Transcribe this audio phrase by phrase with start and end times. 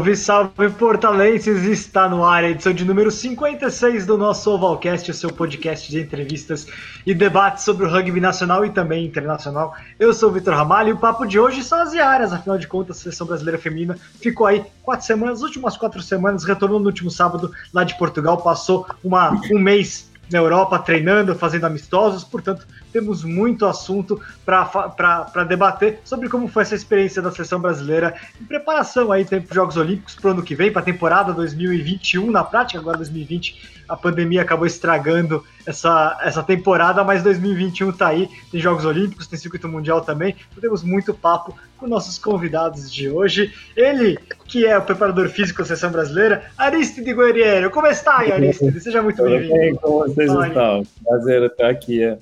[0.00, 1.64] Salve, salve portalenses!
[1.64, 6.00] Está no ar a edição de número 56 do nosso Ovalcast, o seu podcast de
[6.00, 6.66] entrevistas
[7.04, 9.74] e debates sobre o rugby nacional e também internacional.
[9.98, 12.66] Eu sou o Vitor Ramalho e o papo de hoje são as Iaras, afinal de
[12.66, 16.86] contas, a seleção brasileira feminina ficou aí quatro semanas, as últimas quatro semanas, retornou no
[16.86, 22.66] último sábado lá de Portugal, passou uma, um mês na Europa treinando, fazendo amistosos, portanto,
[22.92, 29.12] temos muito assunto para debater sobre como foi essa experiência da seleção brasileira em preparação
[29.12, 32.44] aí para os Jogos Olímpicos para o ano que vem, para a temporada 2021, na
[32.44, 38.60] prática, agora 2020, a pandemia acabou estragando essa, essa temporada, mas 2021 está aí, tem
[38.60, 43.52] Jogos Olímpicos, tem circuito mundial também, então temos muito papo com nossos convidados de hoje.
[43.76, 47.70] Ele, que é o preparador físico da seleção brasileira, Aristide Guerreiro.
[47.70, 48.80] Como está, Aristide?
[48.80, 49.78] Seja muito bem-vindo.
[49.80, 50.82] Como vocês estão?
[51.04, 52.02] Prazer estar aqui.
[52.02, 52.18] É.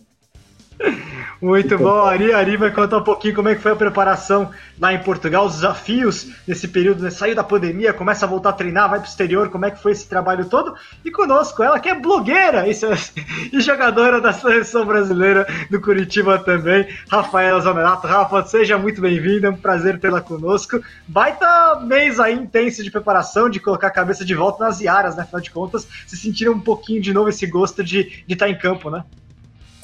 [1.40, 2.32] Muito bom, Ari.
[2.32, 5.54] Ari vai contar um pouquinho como é que foi a preparação lá em Portugal, os
[5.54, 7.10] desafios nesse período, né?
[7.10, 9.82] saiu da pandemia, começa a voltar a treinar, vai para o exterior, como é que
[9.82, 10.74] foi esse trabalho todo.
[11.04, 12.72] E conosco, ela que é blogueira e,
[13.52, 18.06] e jogadora da seleção brasileira do Curitiba também, Rafaela Zanerato.
[18.06, 20.80] Rafa, seja muito bem-vinda, é um prazer tê-la conosco.
[21.06, 25.22] Baita mês aí intenso de preparação, de colocar a cabeça de volta nas Iaras, né?
[25.22, 28.50] Afinal de contas, se sentiram um pouquinho de novo esse gosto de, de estar tá
[28.50, 29.04] em campo, né?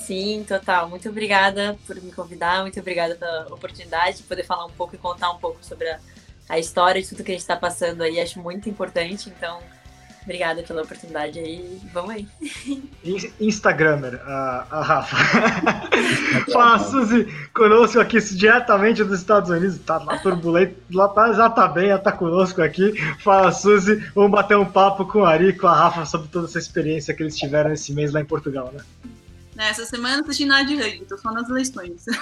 [0.07, 0.89] Sim, total.
[0.89, 4.99] Muito obrigada por me convidar, muito obrigada pela oportunidade de poder falar um pouco e
[4.99, 5.99] contar um pouco sobre a,
[6.49, 8.21] a história de tudo que a gente está passando aí.
[8.21, 9.61] Acho muito importante, então
[10.23, 11.81] obrigada pela oportunidade aí.
[11.91, 12.29] Vamos aí.
[13.41, 15.17] Instagramer, a, a Rafa.
[16.53, 19.79] Fala, Suzy, conosco aqui diretamente dos Estados Unidos.
[19.79, 22.93] Tá lá turbulento, lá tá, já tá bem, ela tá conosco aqui.
[23.21, 26.47] Fala, Suzy, vamos bater um papo com o Ari e com a Rafa sobre toda
[26.47, 28.83] essa experiência que eles tiveram esse mês lá em Portugal, né?
[29.55, 32.05] Né, essa semana não assisti nada de rugby, tô só nas eleições.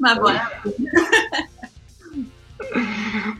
[0.00, 0.50] Mas bora.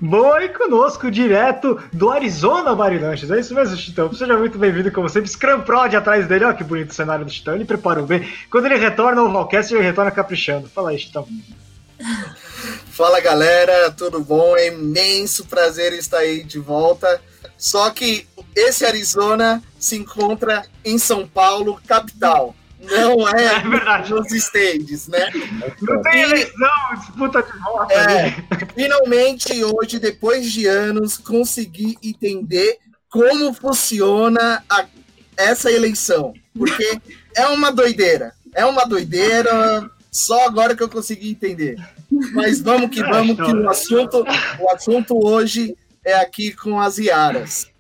[0.01, 3.31] Boa e conosco, direto do Arizona Marilanches.
[3.31, 4.13] É isso mesmo, Chitão.
[4.13, 5.29] Seja muito bem-vindo, como sempre.
[5.31, 7.55] Scrum Prod atrás dele, olha que bonito o cenário do Chitão.
[7.55, 8.29] Ele preparou bem.
[8.51, 10.69] Quando ele retorna ao Valcast, ele retorna caprichando.
[10.69, 11.27] Fala aí, Chitão.
[12.91, 14.57] Fala galera, tudo bom?
[14.57, 17.21] É imenso prazer estar aí de volta.
[17.65, 22.55] Só que esse Arizona se encontra em São Paulo, capital.
[22.79, 24.13] Não é, é verdade.
[24.13, 25.31] nos stands, né?
[25.81, 27.91] Não tem eleição, disputa de voto.
[27.91, 28.37] É,
[28.75, 32.77] finalmente, hoje, depois de anos, consegui entender
[33.09, 34.85] como funciona a,
[35.35, 36.35] essa eleição.
[36.55, 37.01] Porque
[37.35, 38.35] é uma doideira.
[38.55, 39.91] É uma doideira.
[40.13, 41.77] Só agora que eu consegui entender.
[42.35, 44.23] Mas vamos que vamos, que o assunto,
[44.61, 45.75] o assunto hoje
[46.05, 47.73] é aqui com as Iaras.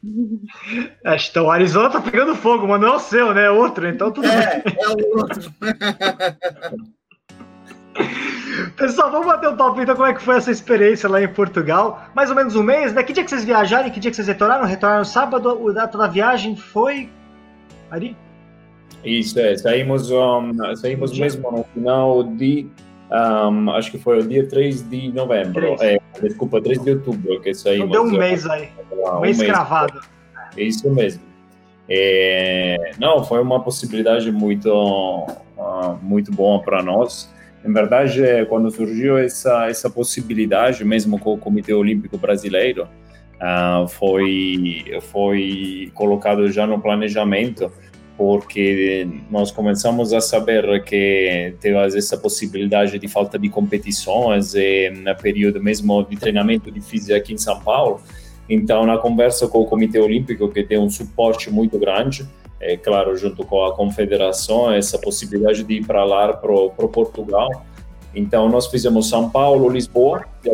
[1.04, 3.44] É, então, o Arizona tá pegando fogo, mas não é o seu, né?
[3.44, 4.74] É outro, então tudo é, bem.
[4.80, 5.52] É o outro.
[8.76, 12.04] Pessoal, vamos bater um papo então como é que foi essa experiência lá em Portugal.
[12.14, 13.02] Mais ou menos um mês, né?
[13.02, 14.64] Que dia que vocês viajaram e que dia que vocês retornaram?
[14.64, 17.08] Retornaram sábado, o data da viagem foi.
[17.90, 18.16] Ari?
[19.04, 19.56] Isso, é.
[19.56, 22.66] Saímos, um, saímos mesmo no final de
[23.14, 25.76] um, acho que foi o dia 3 de novembro.
[25.80, 27.88] É, desculpa, 3 de outubro que saímos.
[27.88, 28.68] Então deu um mês aí.
[28.90, 30.00] Um, um mês, mês cravado.
[30.56, 31.22] É isso mesmo.
[31.88, 37.32] É, não, foi uma possibilidade muito, uh, muito boa para nós.
[37.64, 42.88] Em verdade, quando surgiu essa, essa possibilidade, mesmo com o Comitê Olímpico Brasileiro,
[43.36, 47.70] uh, foi, foi colocado já no planejamento
[48.16, 55.14] porque nós começamos a saber que teve essa possibilidade de falta de competições e no
[55.16, 58.00] período mesmo de treinamento de física aqui em São Paulo.
[58.48, 62.28] Então, na conversa com o Comitê Olímpico, que tem um suporte muito grande,
[62.60, 67.48] é claro, junto com a confederação, essa possibilidade de ir para lá, para Portugal.
[68.14, 70.50] Então, nós fizemos São Paulo, Lisboa, de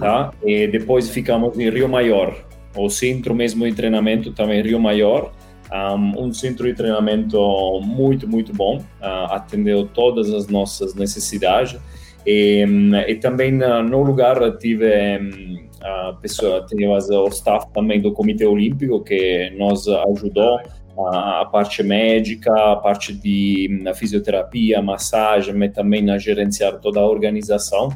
[0.00, 0.32] tá?
[0.44, 2.34] E depois ficamos em Rio Maior.
[2.76, 5.32] O centro mesmo de treinamento também Rio Maior
[5.72, 11.78] um, um centro de treinamento muito, muito bom, uh, atendeu todas as nossas necessidades.
[12.26, 12.64] E,
[13.06, 18.46] e também uh, no lugar tive um, a pessoa, tínhamos o staff também do Comitê
[18.46, 20.58] Olímpico que nos ajudou
[20.98, 27.00] a, a parte médica, a parte de a fisioterapia, massagem, mas também na gerenciar toda
[27.00, 27.90] a organização.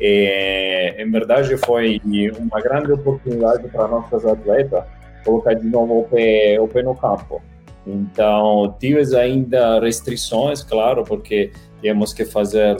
[0.00, 2.00] E, em verdade, foi
[2.38, 4.84] uma grande oportunidade para nossas atletas
[5.28, 7.42] colocar de novo o pé, o pé no campo.
[7.86, 12.76] Então, tive ainda restrições, claro, porque temos que fazer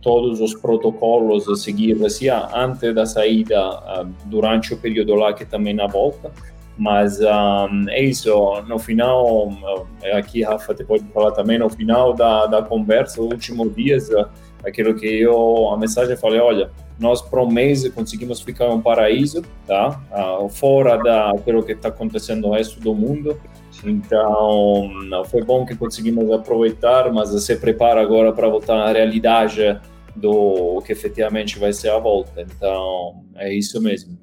[0.00, 5.44] todos os protocolos a seguir, assim, antes da saída, uh, durante o período lá que
[5.44, 6.30] também na volta.
[6.78, 8.30] Mas um, é isso,
[8.68, 9.48] no final,
[10.14, 14.08] aqui Rafa te pode falar também, no final da, da conversa, os últimos dias,
[14.64, 18.72] aquilo que eu, a mensagem eu falei, olha, nós por um mês conseguimos ficar em
[18.72, 20.00] um paraíso, tá?
[20.10, 23.40] Uh, fora daquilo que está acontecendo no resto do mundo.
[23.84, 24.90] Então,
[25.26, 29.80] foi bom que conseguimos aproveitar, mas se prepara agora para voltar à realidade
[30.16, 32.42] do que efetivamente vai ser a volta.
[32.42, 34.18] Então, é isso mesmo.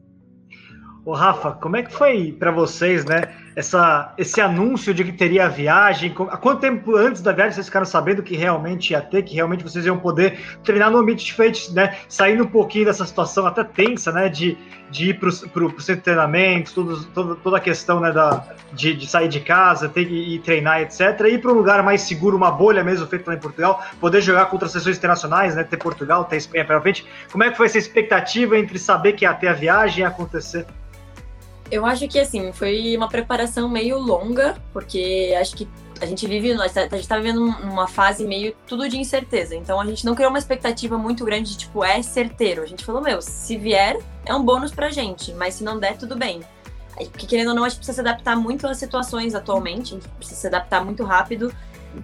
[1.06, 3.22] Ô Rafa, como é que foi para vocês, né?
[3.56, 6.14] Essa, esse anúncio de que teria a viagem.
[6.30, 9.64] Há quanto tempo antes da viagem vocês ficaram sabendo que realmente ia ter, que realmente
[9.64, 11.96] vocês iam poder treinar no ambiente diferente, né?
[12.10, 14.28] Saindo um pouquinho dessa situação até tensa, né?
[14.28, 14.58] De,
[14.92, 15.32] de ir para o
[15.82, 19.88] centro de treinamento, tudo, toda, toda a questão né, da, de, de sair de casa,
[19.88, 21.22] ter ir treinar, etc.
[21.22, 24.22] E ir para um lugar mais seguro, uma bolha mesmo feita lá em Portugal, poder
[24.22, 25.64] jogar contra sessões internacionais, né?
[25.64, 27.06] Ter Portugal, ter Espanha pela frente.
[27.32, 30.66] Como é que foi essa expectativa entre saber que ia ter a viagem e acontecer?
[31.72, 35.68] Eu acho que assim, foi uma preparação meio longa, porque acho que
[36.00, 39.56] a gente vive, a gente está vivendo uma fase meio tudo de incerteza.
[39.56, 42.62] Então a gente não criou uma expectativa muito grande de tipo, é certeiro.
[42.62, 45.98] A gente falou, meu, se vier, é um bônus pra gente, mas se não der,
[45.98, 46.42] tudo bem.
[47.12, 50.08] Porque querendo ou não, a gente precisa se adaptar muito às situações atualmente, a gente
[50.10, 51.54] precisa se adaptar muito rápido.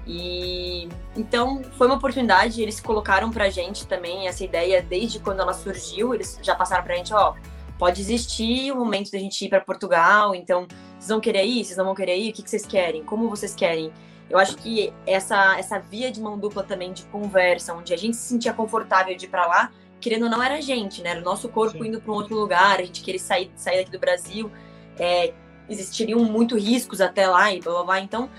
[0.07, 5.53] E então foi uma oportunidade, eles colocaram pra gente também essa ideia desde quando ela
[5.53, 7.33] surgiu, eles já passaram pra gente, ó,
[7.81, 10.67] pode existir o momento da gente ir para Portugal, então
[10.99, 13.27] vocês vão querer ir, vocês não vão querer ir, o que, que vocês querem, como
[13.27, 13.91] vocês querem.
[14.29, 18.15] Eu acho que essa, essa via de mão dupla também de conversa, onde a gente
[18.15, 21.09] se sentia confortável de ir para lá, querendo ou não era a gente, né?
[21.09, 21.89] Era o nosso corpo Sim.
[21.89, 24.51] indo para um outro lugar, a gente queria sair, sair daqui do Brasil,
[24.99, 25.33] é,
[25.67, 27.99] existiriam muito riscos até lá e blá blá blá.
[27.99, 28.29] Então,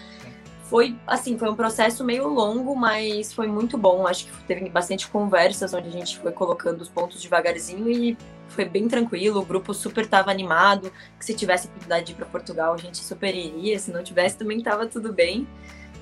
[0.70, 4.06] foi assim, foi um processo meio longo, mas foi muito bom.
[4.06, 8.16] Acho que teve bastante conversas onde a gente foi colocando os pontos devagarzinho e
[8.52, 12.26] foi bem tranquilo, o grupo super tava animado, que se tivesse oportunidade de ir para
[12.26, 15.46] Portugal, a gente super iria, se não tivesse também tava tudo bem.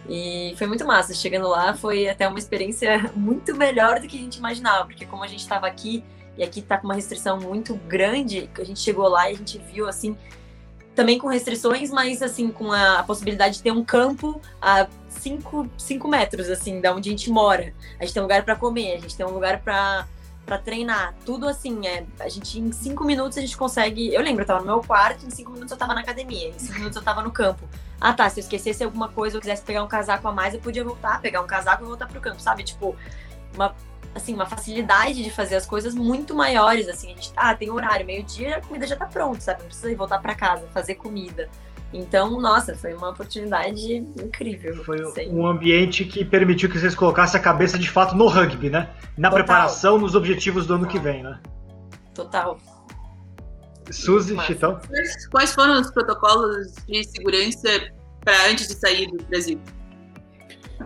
[0.08, 1.14] E foi muito massa.
[1.14, 5.22] Chegando lá foi até uma experiência muito melhor do que a gente imaginava, porque como
[5.22, 6.02] a gente estava aqui
[6.36, 9.58] e aqui tá com uma restrição muito grande, a gente chegou lá e a gente
[9.58, 10.16] viu assim
[10.94, 16.48] também com restrições, mas assim, com a, possibilidade de ter um campo a 5 metros,
[16.50, 17.72] assim, da onde a gente mora.
[17.98, 20.06] A gente tem um lugar para comer, a gente tem um lugar para
[20.50, 21.14] para treinar.
[21.24, 24.12] Tudo assim, é, a gente em cinco minutos a gente consegue.
[24.12, 26.58] Eu lembro, eu tava no meu quarto, em cinco minutos eu tava na academia, em
[26.58, 27.68] cinco minutos eu tava no campo.
[28.00, 30.58] Ah tá, se eu esquecesse alguma coisa, eu quisesse pegar um casaco a mais, eu
[30.60, 32.64] podia voltar, pegar um casaco e voltar pro campo, sabe?
[32.64, 32.96] Tipo,
[33.54, 33.76] uma,
[34.12, 38.04] assim, uma facilidade de fazer as coisas muito maiores, assim, a gente, ah, tem horário,
[38.04, 39.60] meio-dia, a comida já tá pronta, sabe?
[39.60, 41.48] Não precisa ir voltar para casa, fazer comida.
[41.92, 44.84] Então, nossa, foi uma oportunidade incrível.
[44.84, 44.98] Foi
[45.28, 48.90] um ambiente que permitiu que vocês colocassem a cabeça de fato no rugby, né?
[49.18, 49.44] Na Total.
[49.44, 51.40] preparação, nos objetivos do ano que vem, né?
[52.14, 52.58] Total.
[53.90, 54.78] Suzy, Chitão?
[55.32, 57.68] Quais foram os protocolos de segurança
[58.24, 59.60] para antes de sair do Brasil?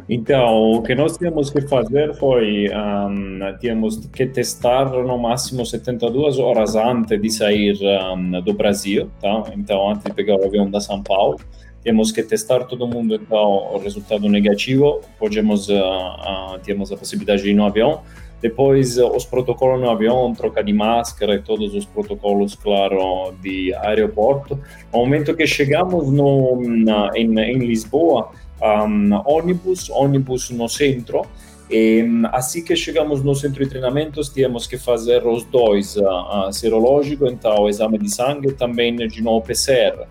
[0.08, 6.38] Então, o que nós tínhamos que fazer foi, um, tínhamos que testar no máximo 72
[6.38, 7.78] horas antes de sair
[8.12, 9.44] um, do Brasil, tá?
[9.56, 11.38] Então, antes de pegar o avião da São Paulo,
[11.82, 17.42] temos que testar todo mundo, então, o resultado negativo, podemos, uh, uh, temos a possibilidade
[17.42, 18.00] de ir no avião,
[18.44, 23.74] depois, uh, os protocolos no avião, troca de máscara e todos os protocolos, claro, de
[23.74, 24.58] aeroporto.
[24.92, 28.32] No momento que chegamos no, na, em, em Lisboa,
[28.62, 31.22] um, ônibus, ônibus no centro.
[31.70, 37.26] E assim que chegamos no centro de treinamentos, tínhamos que fazer os dois, uh, serológico,
[37.26, 40.06] então exame de sangue, também de novo PCR.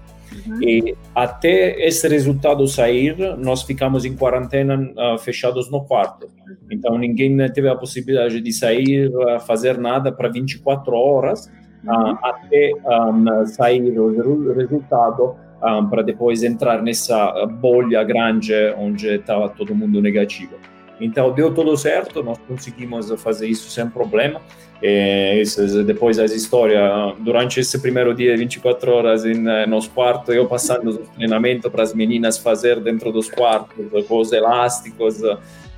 [0.47, 0.63] Uhum.
[0.63, 6.27] E até esse resultado sair, nós ficamos em quarentena uh, fechados no quarto.
[6.71, 11.45] Então ninguém teve a possibilidade de sair, uh, fazer nada para 24 horas,
[11.85, 19.50] uh, até um, sair o resultado um, para depois entrar nessa bolha grande onde estava
[19.50, 20.55] todo mundo negativo.
[21.00, 24.41] Então deu tudo certo, nós conseguimos fazer isso sem problema.
[24.82, 25.43] E
[25.86, 30.98] depois as histórias, durante esse primeiro dia, 24 horas em, nos quartos, eu passando o
[30.98, 35.22] treinamento para as meninas fazer dentro dos quartos, com os elásticos.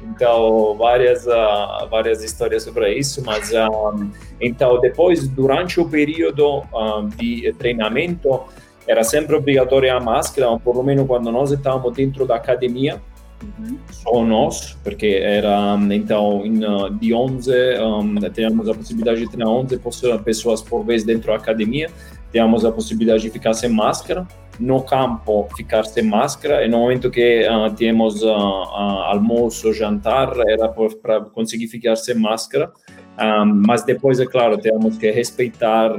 [0.01, 1.25] Então, várias,
[1.89, 3.51] várias histórias sobre isso, mas
[4.41, 6.63] então depois, durante o período
[7.15, 8.41] de treinamento,
[8.87, 13.01] era sempre obrigatória a máscara, pelo menos quando nós estávamos dentro da academia,
[13.41, 13.77] uhum.
[13.91, 16.59] só nós, porque era então in,
[16.99, 17.51] de 11,
[17.81, 19.79] um, tínhamos a possibilidade de ter 11
[20.23, 21.89] pessoas por vez dentro da academia,
[22.31, 24.27] tínhamos a possibilidade de ficar sem máscara,
[24.59, 30.31] no campo ficar sem máscara, e no momento que uh, tínhamos uh, uh, almoço, jantar,
[30.47, 30.69] era
[31.01, 32.71] para conseguir ficar sem máscara,
[33.17, 35.89] um, mas depois, é claro, temos que respeitar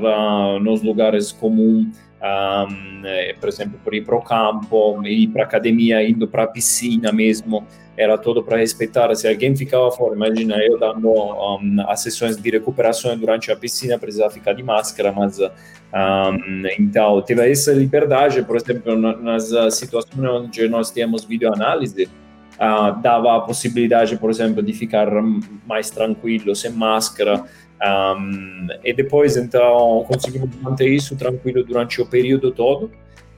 [0.60, 3.02] nos lugares comuns um,
[3.40, 7.66] por exemplo, por ir para o campo, ir para academia, indo para a piscina mesmo,
[7.96, 9.14] era todo para respeitar.
[9.14, 13.98] Se alguém ficava fora, imagina eu dando um, as sessões de recuperação durante a piscina,
[13.98, 20.68] precisava ficar de máscara, mas um, então teve essa liberdade, por exemplo, nas situações onde
[20.68, 22.08] nós temos videoanálise,
[22.56, 25.08] uh, dava a possibilidade, por exemplo, de ficar
[25.66, 27.44] mais tranquilo, sem máscara.
[27.82, 32.90] Um, e depois, então, conseguimos manter isso tranquilo durante o período todo.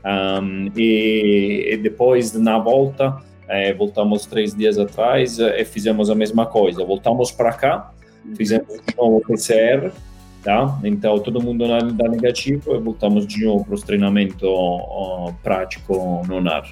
[0.05, 3.17] Um, e, e, depois, na volta,
[3.49, 6.85] é, voltamos três dias atrás e fizemos a mesma coisa.
[6.85, 7.93] Voltamos para cá,
[8.37, 9.91] fizemos de novo o PCR,
[10.43, 10.79] tá?
[10.85, 16.49] Então, todo mundo dá negativo e voltamos de novo para os treinamentos uh, prático no
[16.49, 16.65] ar.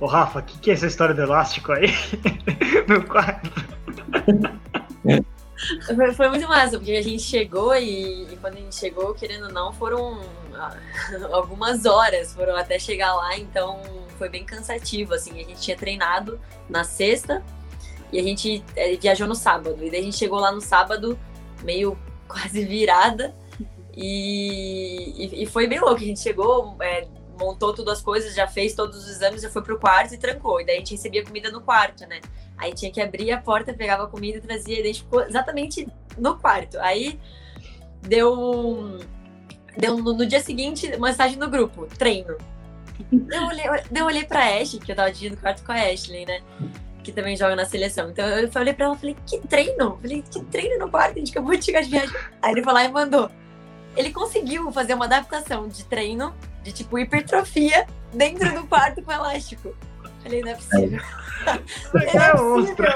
[0.00, 1.88] Ô, Rafa, o que, que é essa história do elástico aí
[2.88, 3.50] no quarto?
[5.84, 9.46] Foi, foi, muito massa, porque a gente chegou e, e, quando a gente chegou, querendo
[9.46, 10.20] ou não, foram
[10.54, 10.76] ah,
[11.32, 13.80] algumas horas, foram até chegar lá, então
[14.18, 17.42] foi bem cansativo, assim, a gente tinha treinado na sexta
[18.12, 21.18] e a gente é, viajou no sábado, e daí a gente chegou lá no sábado
[21.62, 23.34] meio quase virada.
[23.96, 27.06] E, e, e foi bem louco, a gente chegou, é,
[27.40, 30.60] montou todas as coisas, já fez todos os exames, já foi pro quarto e trancou,
[30.60, 32.20] e daí a gente recebia comida no quarto, né?
[32.56, 35.88] Aí tinha que abrir a porta, pegava a comida e trazia, e daí ficou exatamente
[36.18, 36.78] no quarto.
[36.78, 37.18] Aí
[38.02, 39.00] deu.
[39.76, 42.36] Deu no, no dia seguinte, mensagem no grupo, treino.
[43.12, 43.64] Eu olhei,
[43.96, 46.42] eu olhei pra Ashley, que eu tava dividindo o quarto com a Ashley, né?
[47.02, 48.10] Que também joga na seleção.
[48.10, 49.84] Então eu falei pra ela, falei, que treino?
[49.84, 51.16] Eu falei, que treino no quarto?
[51.16, 52.14] A gente acabou de chegar de viagem.
[52.42, 53.30] Aí ele falou e mandou.
[53.96, 59.74] Ele conseguiu fazer uma adaptação de treino, de tipo hipertrofia, dentro do quarto com elástico.
[60.22, 61.00] Falei, não é possível.
[61.94, 62.86] é possível.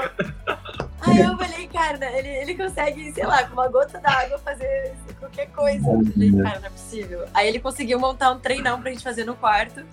[1.01, 5.47] Aí eu falei, cara, ele, ele consegue, sei lá, com uma gota d'água fazer qualquer
[5.47, 5.87] coisa.
[5.87, 7.25] Eu falei, cara, não é possível.
[7.33, 9.83] Aí ele conseguiu montar um treinão pra gente fazer no quarto.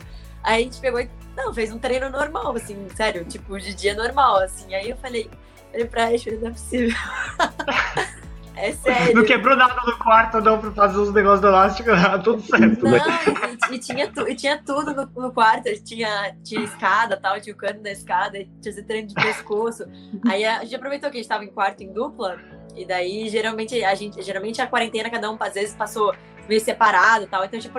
[0.43, 3.95] Aí a gente pegou e, não, fez um treino normal, assim, sério, tipo, de dia
[3.95, 4.75] normal, assim.
[4.75, 5.31] Aí eu falei,
[5.73, 6.97] ele pra ele, não é possível.
[8.55, 9.15] É sério.
[9.15, 11.91] Não quebrou nada no quarto, não, pra fazer os negócios do elástico,
[12.23, 12.85] tudo certo.
[12.85, 17.41] Não, e, e, tinha, tu, e tinha tudo no, no, quarto, tinha, tinha escada tal,
[17.41, 19.85] tinha o cano da escada, tinha esse treino de pescoço.
[20.27, 22.39] Aí a gente aproveitou que a gente tava em quarto em dupla,
[22.77, 26.15] e daí geralmente a gente, geralmente a quarentena, cada um às vezes passou
[26.49, 27.45] meio separado tal.
[27.45, 27.71] Então a gente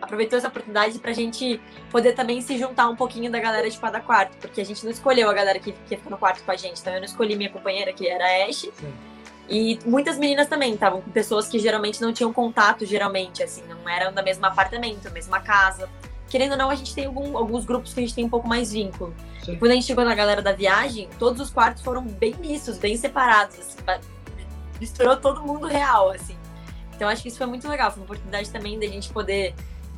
[0.00, 4.00] aproveitou essa oportunidade pra gente poder também se juntar um pouquinho da galera de cada
[4.00, 6.56] quarto, porque a gente não escolheu a galera que, que fica no quarto com a
[6.56, 6.80] gente.
[6.80, 8.68] Então eu não escolhi minha companheira, que era a Ash.
[8.72, 9.13] Sim.
[9.48, 13.88] E muitas meninas também estavam com pessoas que geralmente não tinham contato, geralmente, assim, não
[13.88, 15.88] eram da mesma apartamento, mesma casa.
[16.28, 18.48] Querendo ou não, a gente tem algum, alguns grupos que a gente tem um pouco
[18.48, 19.14] mais vínculo.
[19.44, 19.52] Sim.
[19.52, 22.78] E quando a gente chegou na galera da viagem, todos os quartos foram bem mistos,
[22.78, 23.78] bem separados, assim,
[24.80, 26.36] misturou todo mundo real, assim.
[26.96, 29.54] Então acho que isso foi muito legal, foi uma oportunidade também da gente poder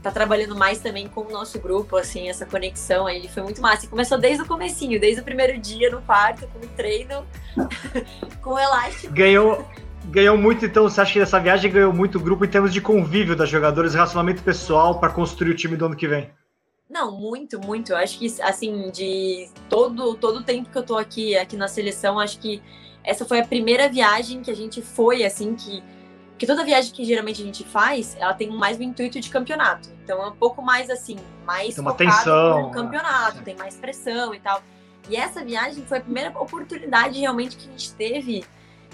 [0.07, 3.87] tá trabalhando mais também com o nosso grupo, assim, essa conexão aí foi muito massa.
[3.87, 7.27] E começou desde o comecinho, desde o primeiro dia no quarto, com o treino,
[8.41, 9.13] com o elástico.
[9.13, 9.67] Ganhou,
[10.05, 13.35] ganhou muito, então, você acha que essa viagem ganhou muito grupo em termos de convívio
[13.35, 16.31] das jogadoras, relacionamento pessoal para construir o time do ano que vem?
[16.89, 17.91] Não, muito, muito.
[17.91, 21.67] Eu acho que, assim, de todo, todo o tempo que eu tô aqui, aqui na
[21.67, 22.63] seleção, acho que
[23.03, 25.83] essa foi a primeira viagem que a gente foi, assim, que
[26.37, 29.89] porque toda viagem que geralmente a gente faz, ela tem mais o intuito de campeonato.
[30.05, 31.17] Então é um pouco mais assim,
[31.47, 33.43] mais tem uma tensão, no campeonato, né?
[33.43, 34.63] tem mais pressão e tal.
[35.09, 38.45] E essa viagem foi a primeira oportunidade realmente que a gente teve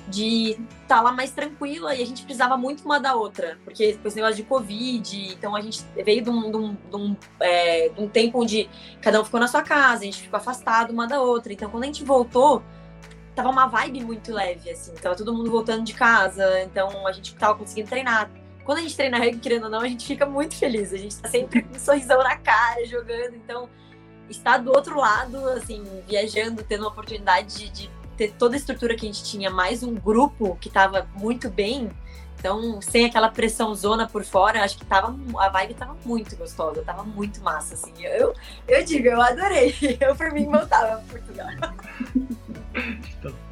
[0.06, 3.98] de estar tá lá mais tranquila e a gente precisava muito uma da outra, porque
[4.04, 7.88] esse negócio de Covid, então a gente veio de um, de um, de um, é,
[7.88, 8.70] de um tempo onde
[9.00, 11.52] cada um ficou na sua casa, a gente ficou afastado uma da outra.
[11.52, 12.62] Então quando a gente voltou,
[13.34, 14.94] tava uma vibe muito leve, assim.
[14.94, 18.30] Tava todo mundo voltando de casa, então a gente tava conseguindo treinar.
[18.64, 20.92] Quando a gente treina rugby, querendo ou não, a gente fica muito feliz.
[20.92, 23.34] A gente tá sempre com um sorrisão na cara, jogando.
[23.34, 23.68] Então,
[24.28, 28.94] estar do outro lado, assim, viajando, tendo a oportunidade de, de ter toda a estrutura
[28.94, 31.90] que a gente tinha, mais um grupo que tava muito bem.
[32.42, 36.82] Então, sem aquela pressão zona por fora, acho que tava, a vibe tava muito gostosa,
[36.82, 37.92] tava muito massa, assim.
[38.00, 38.34] Eu,
[38.66, 39.72] eu digo, eu adorei.
[40.00, 41.46] Eu, por mim, voltava para Portugal.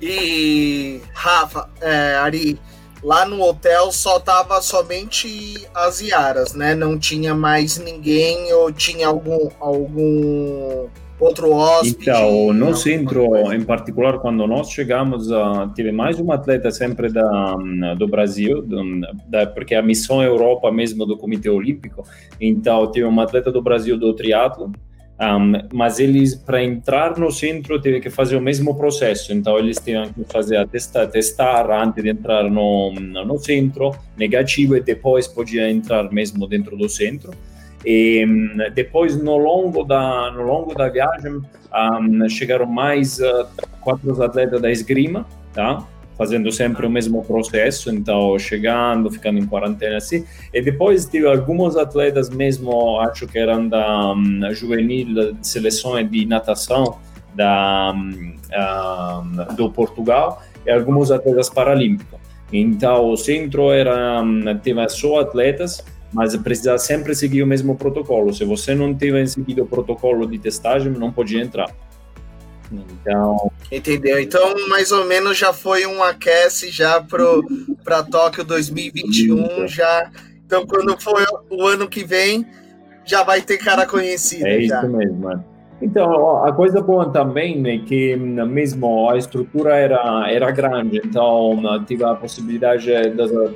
[0.00, 2.58] E Rafa, é, Ari,
[3.02, 6.72] lá no hotel só tava somente as Iaras, né?
[6.72, 10.88] Não tinha mais ninguém ou tinha algum algum
[11.18, 11.96] outro hóspede?
[12.00, 17.56] Então, no centro, em particular, quando nós chegamos, uh, teve mais um atleta sempre da,
[17.98, 18.82] do Brasil, do,
[19.26, 22.04] da, porque a missão Europa mesmo do Comitê Olímpico,
[22.40, 24.72] então teve um atleta do Brasil do triatlo,
[25.20, 29.32] Um, mas eles, para entrar no centro, teve que fazer o mesmo processo.
[29.32, 34.76] Então, eles tinham que fazer a testar, testar antes de entrar no, no centro, negativo,
[34.76, 37.32] e depois podia entrar mesmo dentro do centro.
[37.84, 38.26] E
[38.74, 41.40] depois, no longo da, no longo da viagem,
[41.72, 43.46] um, chegaram mais uh,
[43.80, 45.86] quatro atletas da esgrima, tá?
[46.18, 50.24] fazendo sempre o mesmo processo, então chegando, ficando em quarentena assim.
[50.52, 56.98] E depois tive alguns atletas mesmo, acho que eram da um, juvenil seleções de natação
[57.34, 62.18] da um, um, do Portugal e alguns atletas paralímpicos.
[62.52, 64.20] Então o centro era
[64.60, 68.32] teve só atletas, mas precisava sempre seguir o mesmo protocolo.
[68.32, 71.70] Se você não tiver seguido o protocolo de testagem, não podia entrar.
[72.72, 73.50] Então.
[73.70, 74.18] Entendeu?
[74.18, 77.02] Então, mais ou menos já foi um aquece já
[77.84, 79.66] para Tóquio 2021.
[79.68, 80.10] Já.
[80.44, 82.46] Então, quando for o ano que vem,
[83.04, 84.48] já vai ter cara conhecida.
[84.48, 84.78] É já.
[84.78, 85.44] isso mesmo, mano.
[85.80, 92.02] Então, a coisa boa também é que mesmo a estrutura era, era grande, então tive
[92.02, 92.90] a possibilidade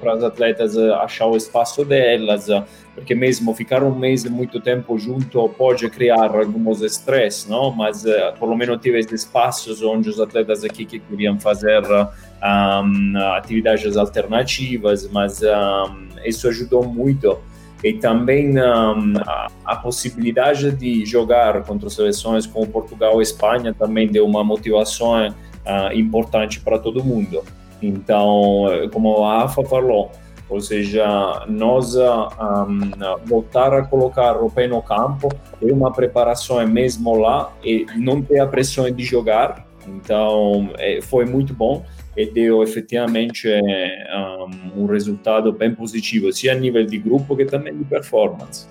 [0.00, 2.46] para as atletas achar o espaço delas,
[2.94, 7.72] porque mesmo ficar um mês muito tempo junto pode criar alguns estresse, não?
[7.72, 8.04] Mas
[8.38, 15.42] pelo menos tive espaços onde os atletas aqui que queriam fazer um, atividades alternativas, mas
[15.42, 17.36] um, isso ajudou muito
[17.82, 24.06] e também um, a, a, possibilidade de jogar contra seleções como Portugal e Espanha também
[24.06, 27.42] deu uma motivação uh, importante para todo mundo.
[27.82, 30.12] Então, como a AFA falou,
[30.48, 32.80] ou seja, nós um,
[33.24, 35.28] voltar a colocar o pé no campo
[35.60, 39.66] é uma preparação mesmo lá e não ter a pressão de jogar.
[39.88, 41.84] Então, é, foi muito bom
[42.16, 47.76] e deu efetivamente um, um resultado bem positivo, sia a nível de grupo que também
[47.76, 48.66] de performance.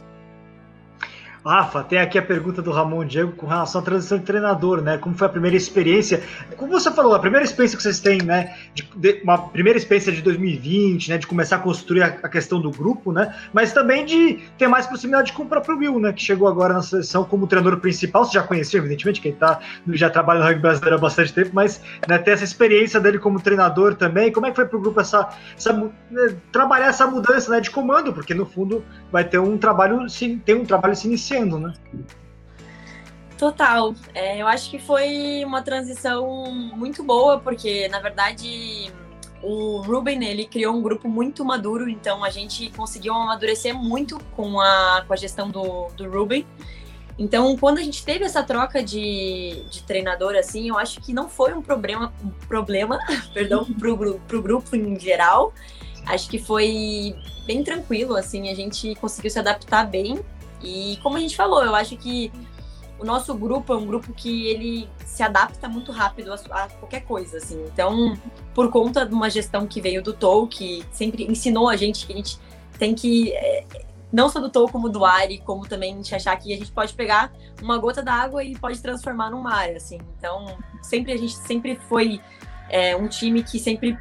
[1.43, 4.99] Rafa, tem aqui a pergunta do Ramon Diego com relação à transição de treinador, né?
[4.99, 6.21] Como foi a primeira experiência?
[6.55, 8.55] Como você falou, a primeira experiência que vocês têm, né?
[8.75, 11.17] De, de, uma primeira experiência de 2020, né?
[11.17, 13.35] De começar a construir a, a, questão do grupo, né?
[13.51, 16.13] Mas também de ter mais proximidade com o próprio Will, né?
[16.13, 18.23] Que chegou agora na seleção como treinador principal.
[18.23, 19.59] Você já conhecia, evidentemente, que ele tá,
[19.93, 23.41] já trabalha no rugby brasileiro há bastante tempo, mas né, ter essa experiência dele como
[23.41, 24.31] treinador também.
[24.31, 25.27] Como é que foi para o grupo essa,
[25.57, 28.13] essa né, trabalhar essa mudança né, de comando?
[28.13, 30.05] Porque no fundo vai ter um trabalho,
[30.45, 31.73] tem um trabalho se iniciando acontecendo, né?
[33.37, 33.95] Total.
[34.13, 38.91] É, eu acho que foi uma transição muito boa, porque na verdade
[39.41, 44.59] o Ruben ele criou um grupo muito maduro, então a gente conseguiu amadurecer muito com
[44.59, 46.45] a, com a gestão do, do Ruben.
[47.17, 51.27] Então, quando a gente teve essa troca de, de treinador, assim, eu acho que não
[51.27, 52.99] foi um problema, um problema,
[53.33, 55.53] perdão, pro, pro grupo em geral.
[56.05, 57.15] Acho que foi
[57.45, 60.19] bem tranquilo, assim, a gente conseguiu se adaptar bem
[60.63, 62.31] e como a gente falou, eu acho que
[62.99, 67.01] o nosso grupo é um grupo que ele se adapta muito rápido a, a, qualquer
[67.01, 67.59] coisa, assim.
[67.65, 68.17] Então,
[68.53, 72.13] por conta de uma gestão que veio do Tou, que sempre ensinou a gente que
[72.13, 72.39] a gente
[72.77, 73.65] tem que é,
[74.11, 76.93] não só do Tou como do Ari, como também gente achar que a gente pode
[76.93, 79.99] pegar uma gota d'água e pode transformar num mar, assim.
[80.17, 82.21] Então, sempre a gente sempre foi
[82.69, 83.97] é, um time que sempre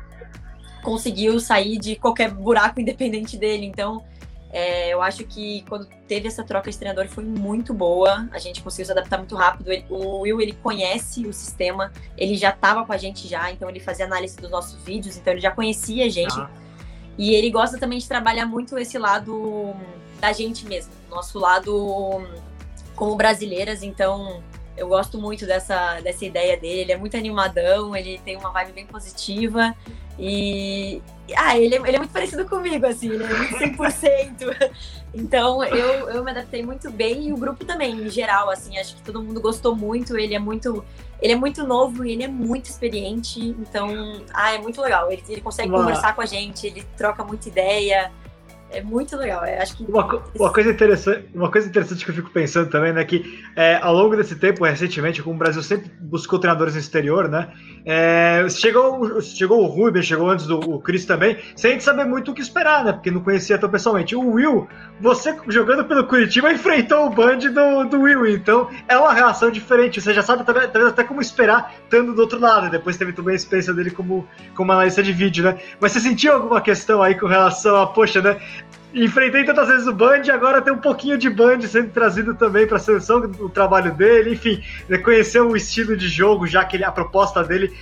[0.83, 3.67] conseguiu sair de qualquer buraco independente dele.
[3.67, 4.03] Então,
[4.53, 8.29] é, eu acho que quando teve essa troca de treinador foi muito boa.
[8.33, 9.71] A gente conseguiu se adaptar muito rápido.
[9.71, 13.71] Ele, o Will ele conhece o sistema, ele já estava com a gente já, então
[13.71, 16.39] ele fazia análise dos nossos vídeos, então ele já conhecia a gente.
[16.39, 16.51] Ah.
[17.17, 19.75] E ele gosta também de trabalhar muito esse lado
[20.21, 22.27] da gente mesmo, nosso lado
[22.97, 23.85] como brasileiras.
[23.85, 24.43] Então
[24.77, 26.81] eu gosto muito dessa, dessa ideia dele.
[26.81, 29.77] Ele é muito animadão, ele tem uma vibe bem positiva.
[30.21, 31.01] E.
[31.35, 34.71] Ah, ele é, ele é muito parecido comigo, assim, ele é muito 100%.
[35.15, 38.97] então, eu, eu me adaptei muito bem e o grupo também, em geral, assim, acho
[38.97, 40.19] que todo mundo gostou muito.
[40.19, 40.85] Ele é muito.
[41.23, 43.41] Ele é muito novo e ele é muito experiente.
[43.41, 43.89] Então,
[44.35, 45.11] ah, é muito legal.
[45.11, 48.13] Ele, ele consegue conversar com a gente, ele troca muita ideia.
[48.73, 49.45] É muito legal.
[49.45, 52.93] Eu acho que uma, uma, coisa interessante, uma coisa interessante que eu fico pensando também,
[52.93, 56.81] né, que é, ao longo desse tempo, recentemente, como o Brasil sempre buscou treinadores no
[56.81, 57.53] exterior, né,
[57.85, 62.43] é, chegou, chegou o Ruben, chegou antes do Chris também, sem saber muito o que
[62.43, 64.15] esperar, né, porque não conhecia tão pessoalmente.
[64.15, 64.69] O Will,
[65.01, 70.01] você jogando pelo Curitiba, enfrentou o Band do, do Will, então é uma reação diferente.
[70.01, 72.71] Você já sabe até, até como esperar, estando do outro lado.
[72.71, 75.59] Depois teve também a experiência dele como, como analista de vídeo, né.
[75.81, 78.41] Mas você sentiu alguma questão aí com relação a, poxa, né,
[78.95, 82.77] enfrentei tantas vezes o Band, agora tem um pouquinho de Band sendo trazido também para
[82.77, 86.85] a seleção, o trabalho dele, enfim, né, conhecer o estilo de jogo, já que ele,
[86.85, 87.77] a proposta dele,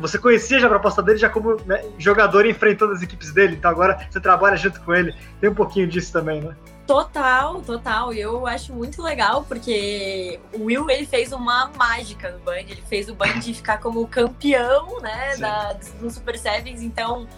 [0.00, 3.70] você conhecia já a proposta dele já como né, jogador enfrentando as equipes dele, então
[3.70, 6.54] agora você trabalha junto com ele, tem um pouquinho disso também, né?
[6.86, 8.12] Total, total.
[8.12, 12.56] E eu acho muito legal porque o Will ele fez uma mágica no Band.
[12.56, 16.82] Ele fez o Band ficar como campeão, né, da, do Super Sevens.
[16.82, 17.28] Então,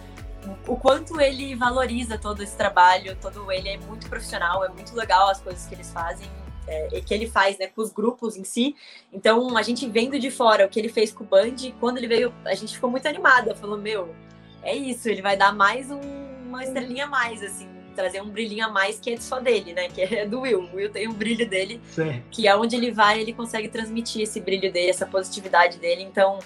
[0.67, 5.29] o quanto ele valoriza todo esse trabalho, todo ele é muito profissional, é muito legal
[5.29, 6.27] as coisas que eles fazem.
[6.67, 8.75] É, que ele faz né, com os grupos em si.
[9.13, 12.07] Então, a gente vendo de fora o que ele fez com o Band, quando ele
[12.07, 13.53] veio, a gente ficou muito animada.
[13.53, 14.15] Falou, meu,
[14.63, 16.01] é isso, ele vai dar mais um,
[16.47, 19.87] uma estrelinha a mais, assim, trazer um brilhinho a mais que é só dele, né?
[19.87, 20.61] Que é do Will.
[20.61, 22.21] O Will tem um brilho dele, Sim.
[22.29, 26.01] que é onde ele vai, ele consegue transmitir esse brilho dele, essa positividade dele.
[26.01, 26.39] Então,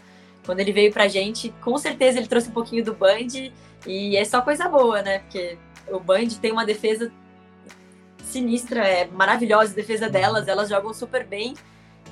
[0.46, 3.52] quando ele veio pra gente, com certeza ele trouxe um pouquinho do Band
[3.86, 5.20] e é só coisa boa, né?
[5.20, 7.12] Porque o Band tem uma defesa
[8.24, 11.54] sinistra, é maravilhosa a defesa delas, elas jogam super bem.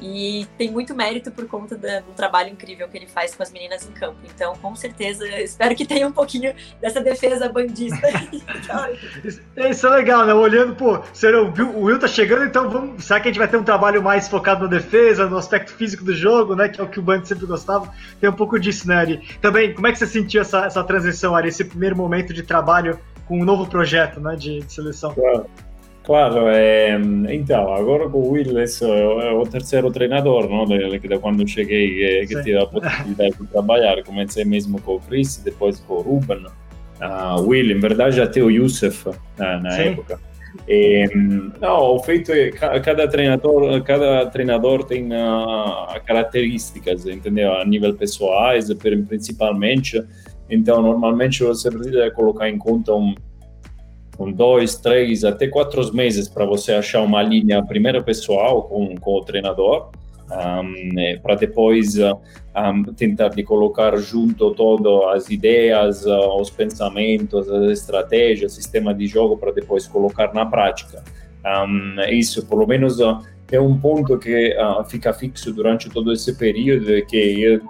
[0.01, 3.87] E tem muito mérito por conta do trabalho incrível que ele faz com as meninas
[3.87, 4.17] em campo.
[4.23, 8.07] Então, com certeza, espero que tenha um pouquinho dessa defesa bandista.
[9.55, 10.33] Isso é legal, né?
[10.33, 13.03] Olhando, pô, o Will tá chegando, então vamos.
[13.03, 16.03] Será que a gente vai ter um trabalho mais focado na defesa, no aspecto físico
[16.03, 16.69] do jogo, né?
[16.69, 17.91] Que é o que o Band sempre gostava.
[18.19, 19.37] Tem um pouco disso, né, Ari?
[19.41, 21.49] Também, como é que você sentiu essa, essa transição, Ari?
[21.49, 24.35] Esse primeiro momento de trabalho com um novo projeto, né?
[24.35, 25.13] De, de seleção?
[25.13, 25.47] Claro.
[26.07, 26.97] Claro, é,
[27.29, 30.63] então, agora com o Will é o terceiro treinador, não?
[30.63, 34.01] De, de quando cheguei, que, que tive a possibilidade de trabalhar.
[34.05, 38.49] Comecei mesmo com o Chris, depois com o Ruben, uh, Will, em verdade até o
[38.49, 39.81] Youssef uh, na Sim.
[39.81, 40.17] época.
[40.65, 41.09] E,
[41.59, 47.53] não, o feito é cada treinador, cada treinador tem uh, características, entendeu?
[47.53, 48.73] A nível pessoais,
[49.09, 50.01] principalmente.
[50.49, 53.13] Então, normalmente você precisa colocar em conta um
[54.17, 59.11] com dois, três, até quatro meses para você achar uma linha primeiro pessoal com, com
[59.11, 59.89] o treinador,
[60.29, 67.49] um, é, para depois um, tentar de colocar junto todas as ideias, uh, os pensamentos,
[67.49, 71.03] as estratégias, sistema de jogo para depois colocar na prática.
[71.45, 73.19] Um, isso, pelo menos, uh,
[73.51, 77.61] é um ponto que uh, fica fixo durante todo esse período, que eu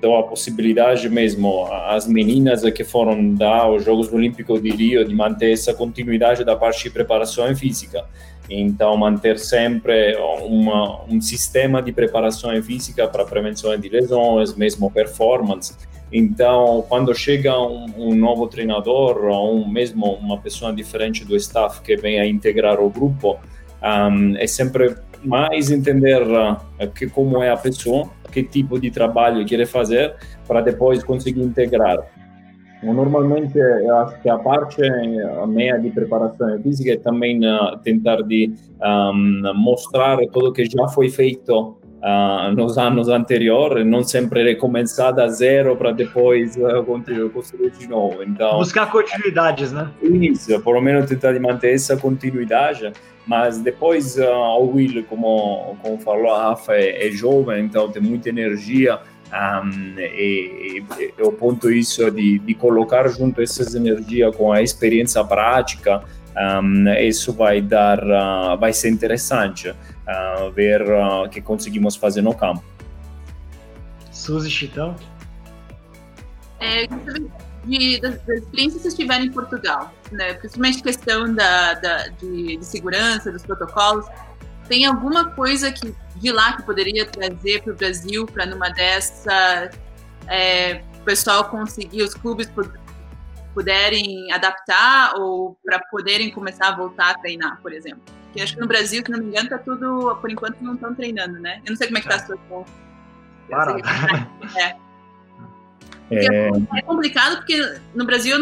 [0.00, 5.14] dou a possibilidade mesmo às meninas que foram dar os Jogos Olímpicos de Rio de
[5.14, 8.04] manter essa continuidade da parte de preparação física.
[8.48, 15.74] Então, manter sempre uma, um sistema de preparação física para prevenção de lesões, mesmo performance.
[16.12, 21.82] Então, quando chega um, um novo treinador ou um, mesmo uma pessoa diferente do staff
[21.82, 23.38] que vem a integrar o grupo,
[23.82, 26.56] um, é sempre mais entender uh,
[26.94, 30.14] que, como é a pessoa, que tipo de trabalho quer fazer,
[30.46, 31.98] para depois conseguir integrar.
[32.82, 38.22] Normalmente, eu acho que a parte a meia de preparação física é também uh, tentar
[38.22, 38.52] de
[38.82, 45.28] um, mostrar tudo que já foi feito uh, nos anos anteriores, não sempre recomeçar da
[45.28, 46.84] zero para depois uh,
[47.32, 48.22] construir de novo.
[48.22, 49.90] Então, Buscar continuidades, né?
[50.02, 52.92] Isso, pelo menos tentar de manter essa continuidade,
[53.26, 54.24] mas depois uh,
[54.60, 59.98] o Will, como, como falou a Rafa, é, é jovem, então tem muita energia, um,
[59.98, 66.02] e, e, eu ponto isso de, de colocar junto essas energias com a experiência prática,
[66.62, 69.74] um, isso vai dar, uh, vai ser interessante
[70.06, 72.64] uh, ver o uh, que conseguimos fazer no campo.
[74.10, 74.96] Suzy Chitão?
[76.60, 76.86] É,
[77.64, 80.34] de, das, das experiências que vocês tiveram em Portugal, né?
[80.34, 84.06] principalmente questão da, da de, de segurança, dos protocolos,
[84.68, 89.70] tem alguma coisa que de lá que poderia trazer para o Brasil para numa dessa
[90.28, 92.50] é, o pessoal conseguir os clubes
[93.54, 98.02] puderem adaptar ou para poderem começar a voltar a treinar, por exemplo?
[98.36, 100.94] Porque acho que no Brasil, se não me engano, tá tudo, por enquanto, não estão
[100.94, 101.62] treinando, né?
[101.64, 102.66] Eu não sei como é que tá a situação.
[103.48, 103.80] Parado.
[104.58, 104.76] É.
[106.08, 106.48] É...
[106.76, 106.82] é...
[106.82, 107.58] complicado porque
[107.94, 108.36] no Brasil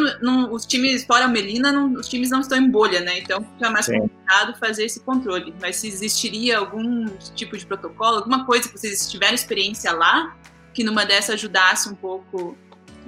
[0.50, 3.20] os times fora a Melina, não, os times não estão em bolha, né?
[3.20, 4.00] Então fica mais Sim.
[4.00, 5.54] complicado fazer esse controle.
[5.60, 10.36] Mas se existiria algum tipo de protocolo, alguma coisa que vocês tiveram experiência lá,
[10.74, 12.58] que numa dessa ajudasse um pouco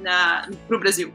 [0.01, 1.13] para o Brasil?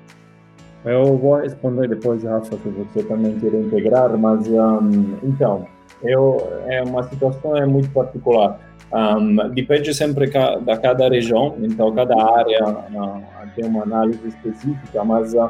[0.83, 5.67] Eu vou responder depois, Rafa, se você também quer integrar, mas um, então,
[6.03, 8.59] eu, é uma situação é muito particular.
[8.93, 13.21] Um, depende sempre ca, da cada região, então cada área uh,
[13.55, 15.49] tem uma análise específica, mas uh,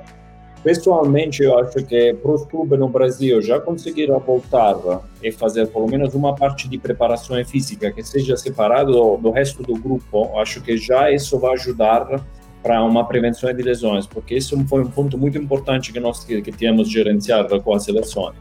[0.63, 4.75] pessoalmente eu acho que para os clubes no Brasil já conseguiram voltar
[5.23, 9.63] e fazer pelo menos uma parte de preparação física que seja separado do, do resto
[9.63, 12.21] do grupo, acho que já isso vai ajudar
[12.61, 16.41] para uma prevenção de lesões, porque isso foi um ponto muito importante que nós que,
[16.41, 18.31] que tínhamos gerenciado com a seleção.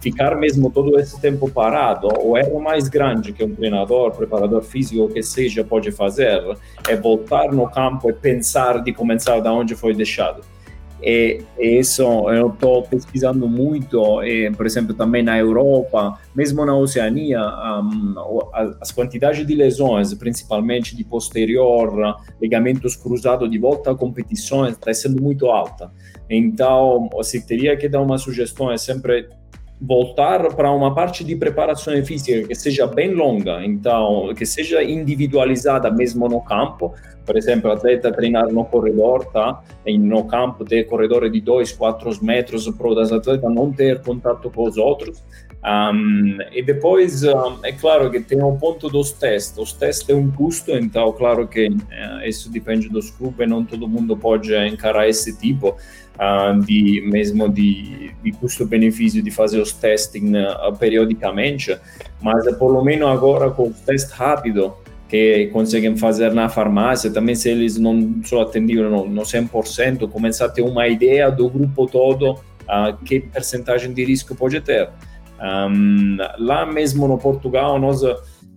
[0.00, 5.08] Ficar mesmo todo esse tempo parado, o erro mais grande que um treinador, preparador físico,
[5.08, 6.42] que seja, pode fazer
[6.88, 10.42] é voltar no campo e pensar de começar da onde foi deixado.
[11.02, 17.40] E, isso eu estou pesquisando muito, e, por exemplo, também na Europa, mesmo na Oceania,
[17.40, 18.14] um,
[18.80, 25.22] as quantidades de lesões, principalmente de posterior, ligamentos cruzados de volta à competição, está sendo
[25.22, 25.90] muito alta.
[26.28, 29.28] Então, se teria que dar uma sugestão, é sempre
[29.80, 35.90] voltar para uma parte de preparação física que seja bem longa, então que seja individualizada
[35.90, 36.94] mesmo no campo.
[37.24, 39.62] Por exemplo, atleta treinar no corredor, tá?
[39.86, 44.50] E no campo ter corredores de 2, 4 metros para o atleta não ter contato
[44.50, 45.22] com os outros.
[45.62, 49.58] Um, e depois, um, é claro que tem o ponto dos testes.
[49.58, 53.88] Os testes têm um custo, então, claro que uh, isso depende dos clubes, não todo
[53.88, 55.76] mundo pode encarar esse tipo
[56.18, 61.78] uh, de mesmo de, de custo-benefício de fazer os testing uh, periodicamente,
[62.20, 64.74] mas é por lo menos agora com o teste rápido
[65.08, 70.46] que conseguem fazer na farmácia, também se eles não só atendiam no, no 100%, começar
[70.46, 74.90] a ter uma ideia do grupo todo, uh, que percentagem de risco pode ter.
[75.40, 78.02] Um, lá mesmo no Portugal, nós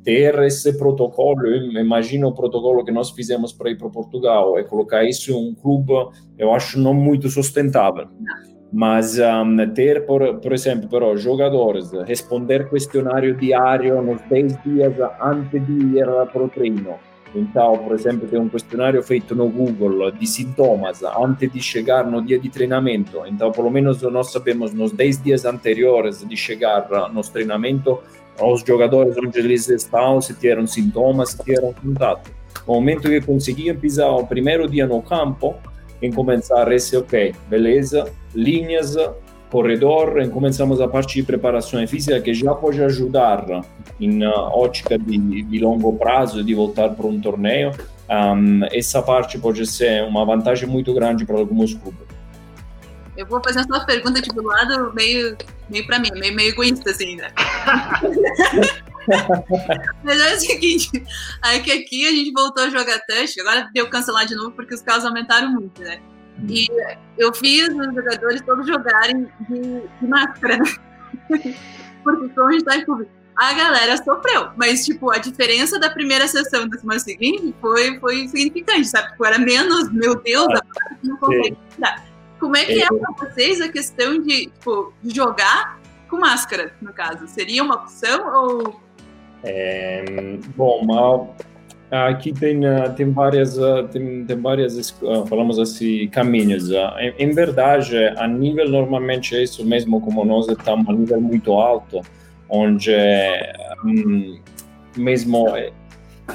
[0.03, 4.63] ter esse protocolo, eu imagino o protocolo que nós fizemos para ir para Portugal e
[4.63, 5.93] colocar isso em um clube,
[6.37, 8.07] eu acho não muito sustentável.
[8.73, 15.65] Mas um, ter, por, por exemplo, però, jogadores, responder questionário diário nos 10 dias antes
[15.65, 16.95] de ir para o treino.
[17.33, 22.21] Então, por exemplo, tem um questionário feito no Google de sintomas antes de chegar no
[22.21, 23.23] dia de treinamento.
[23.25, 27.99] Então, pelo menos nós sabemos nos 10 dias anteriores de chegar no treinamento
[28.41, 32.31] aos jogadores onde eles estão, se tiveram sintomas, se tiveram contato.
[32.67, 35.55] No momento que conseguiam pisar o primeiro dia no campo,
[36.01, 38.95] em começar esse, ok, beleza, linhas,
[39.51, 43.45] corredor, e começamos a parte de preparação física que já pode ajudar
[43.99, 47.71] em ótica de, de longo prazo de voltar para um torneio.
[48.09, 52.10] Um, essa parte pode ser uma vantagem muito grande para alguns clubes.
[53.21, 55.37] Eu vou fazer uma pergunta tipo, do lado meio,
[55.69, 57.31] meio pra mim, meio, meio egoísta, assim, né?
[60.03, 60.89] Mas é o seguinte,
[61.45, 64.73] é que aqui a gente voltou a jogar touch, agora deu cancelar de novo porque
[64.73, 66.01] os casos aumentaram muito, né?
[66.49, 66.67] E
[67.15, 70.73] eu fiz os jogadores todos jogarem de, de máscara, né?
[72.03, 75.91] porque como a gente tá em público, a galera sofreu, mas, tipo, a diferença da
[75.91, 79.11] primeira sessão da semana seguinte foi, foi significante, sabe?
[79.11, 80.61] Tipo, era menos, meu Deus, a
[81.03, 81.57] não consegue.
[82.41, 87.27] Como é que é para vocês a questão de, tipo, jogar com máscara, no caso?
[87.27, 88.81] Seria uma opção ou...
[89.43, 91.35] É, bom,
[91.91, 92.61] aqui tem
[92.95, 93.57] tem várias
[93.91, 94.91] tem, tem várias
[95.27, 96.69] falamos assim caminhos
[97.17, 102.01] em, verdade a nível normalmente é isso mesmo como nós estamos a nível muito alto
[102.47, 102.95] onde
[103.83, 104.39] hum,
[104.95, 105.47] mesmo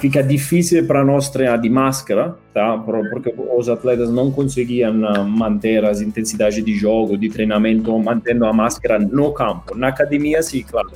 [0.00, 2.76] fica difícil para nós treinar de máscara, tá?
[2.78, 8.52] Porque os atletas não conseguiam ah, manter as intensidades de jogo, de treinamento, mantendo a
[8.52, 9.76] máscara no campo.
[9.76, 10.90] Na academia, sim, claro.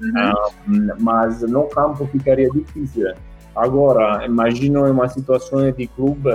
[0.00, 0.10] Uhum.
[0.10, 3.12] Uh, mas no campo ficaria difícil.
[3.54, 6.30] Agora, imagino uma situação de clube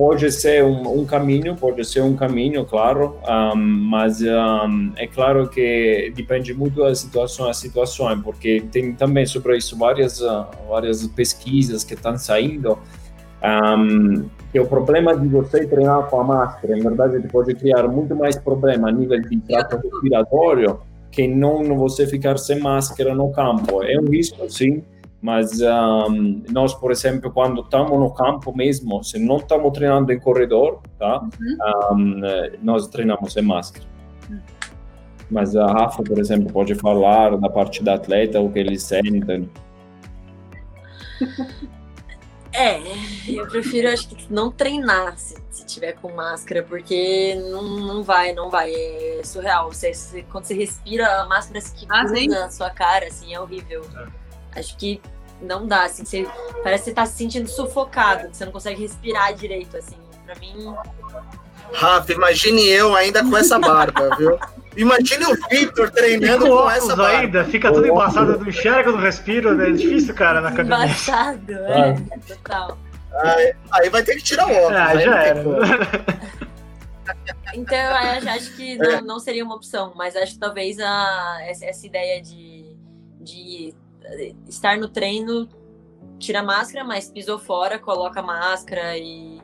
[0.00, 5.46] pode ser um, um, caminho, pode ser um caminho, claro, um, mas um, é claro
[5.46, 10.22] que depende muito da situação a situação, porque tem também sobre isso várias
[10.66, 12.78] várias pesquisas que estão saindo.
[14.50, 18.38] Que o problema de você treinar com a máscara, em verdade, pode criar muito mais
[18.38, 23.82] problema a nível de trato respiratório que não você ficar sem máscara no campo.
[23.82, 24.82] É um risco, sim,
[25.22, 30.18] mas um, nós, por exemplo, quando estamos no campo mesmo, se não estamos treinando em
[30.18, 31.20] corredor, tá?
[31.20, 31.96] Uhum.
[31.96, 32.20] Um,
[32.62, 33.84] nós treinamos sem máscara.
[34.30, 34.40] Uhum.
[35.30, 39.48] Mas a Rafa, por exemplo, pode falar da parte da atleta, o que eles sentem.
[42.52, 42.80] É,
[43.28, 48.32] eu prefiro acho que não treinar se, se tiver com máscara, porque não, não vai,
[48.32, 48.72] não vai.
[48.74, 49.72] É surreal.
[49.72, 53.82] Você, você quando você respira, a máscara se ah, na sua cara, assim, é horrível.
[53.96, 54.19] É.
[54.54, 55.00] Acho que
[55.40, 56.26] não dá, assim, você,
[56.62, 59.96] parece que você tá se sentindo sufocado, que você não consegue respirar direito, assim.
[60.24, 60.74] Pra mim.
[61.72, 64.38] Rafa, imagine eu ainda com essa barba, viu?
[64.76, 67.18] Imagine o Victor treinando com, com essa barba.
[67.18, 69.70] ainda, fica tudo embaçado, não enxerga, não respira, né?
[69.70, 70.84] É difícil, cara, na academia.
[70.84, 72.78] Embaçado, é, total.
[73.12, 74.76] Aí, aí, vai ter que tirar o óculos.
[74.76, 75.44] Ah, já era.
[77.52, 81.64] Então, eu acho que não, não, seria uma opção, mas acho que talvez a, essa,
[81.64, 82.76] essa ideia de,
[83.20, 83.74] de
[84.48, 85.48] estar no treino,
[86.18, 89.40] tira a máscara, mas pisou fora, coloca a máscara e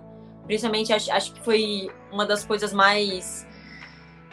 [0.47, 3.47] principalmente acho, acho que foi uma das coisas mais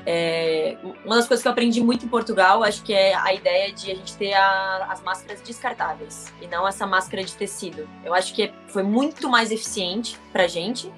[0.05, 3.71] é, uma das coisas que eu aprendi muito em Portugal, acho que é a ideia
[3.71, 7.87] de a gente ter a, as máscaras descartáveis e não essa máscara de tecido.
[8.03, 10.91] Eu acho que foi muito mais eficiente pra gente,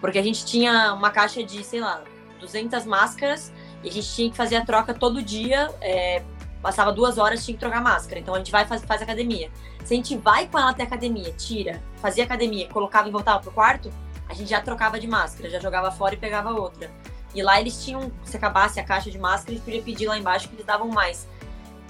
[0.00, 2.02] porque a gente tinha uma caixa de, sei lá,
[2.40, 3.52] 200 máscaras
[3.84, 5.70] e a gente tinha que fazer a troca todo dia.
[5.82, 6.22] É,
[6.62, 8.20] passava duas horas, tinha que trocar máscara.
[8.20, 9.50] Então a gente vai faz, faz academia.
[9.84, 13.52] Se a gente vai com ela até academia, tira, fazia academia, colocava e voltava pro
[13.52, 13.90] quarto,
[14.28, 16.90] a gente já trocava de máscara, já jogava fora e pegava outra.
[17.34, 20.18] E lá eles tinham, se acabasse a caixa de máscara, a gente podia pedir lá
[20.18, 21.28] embaixo que eles davam mais.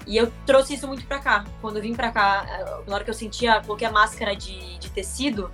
[0.05, 1.45] E eu trouxe isso muito pra cá.
[1.61, 4.77] Quando eu vim pra cá, eh, na hora que eu sentia, coloquei a máscara de,
[4.77, 5.51] de tecido,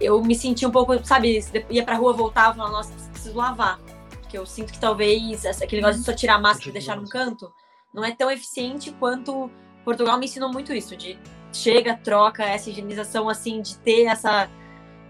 [0.00, 3.78] eu me senti um pouco, sabe, ia pra rua, voltava, falava, nossa, preciso lavar.
[4.20, 7.06] Porque eu sinto que talvez aquele negócio de só tirar a máscara e deixar num
[7.06, 7.52] canto
[7.94, 9.48] não é tão eficiente quanto
[9.84, 11.16] Portugal me ensinou muito isso, de
[11.52, 14.50] chega, troca, essa higienização, assim, de ter essa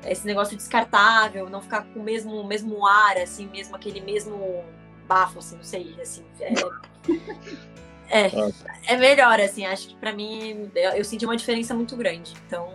[0.07, 4.63] esse negócio descartável, não ficar com o mesmo, mesmo ar, assim, mesmo aquele mesmo
[5.09, 6.53] bafo, assim, não sei, assim, é,
[8.27, 8.31] é,
[8.87, 12.69] é melhor, assim, acho que para mim, eu, eu, senti uma diferença muito grande, então,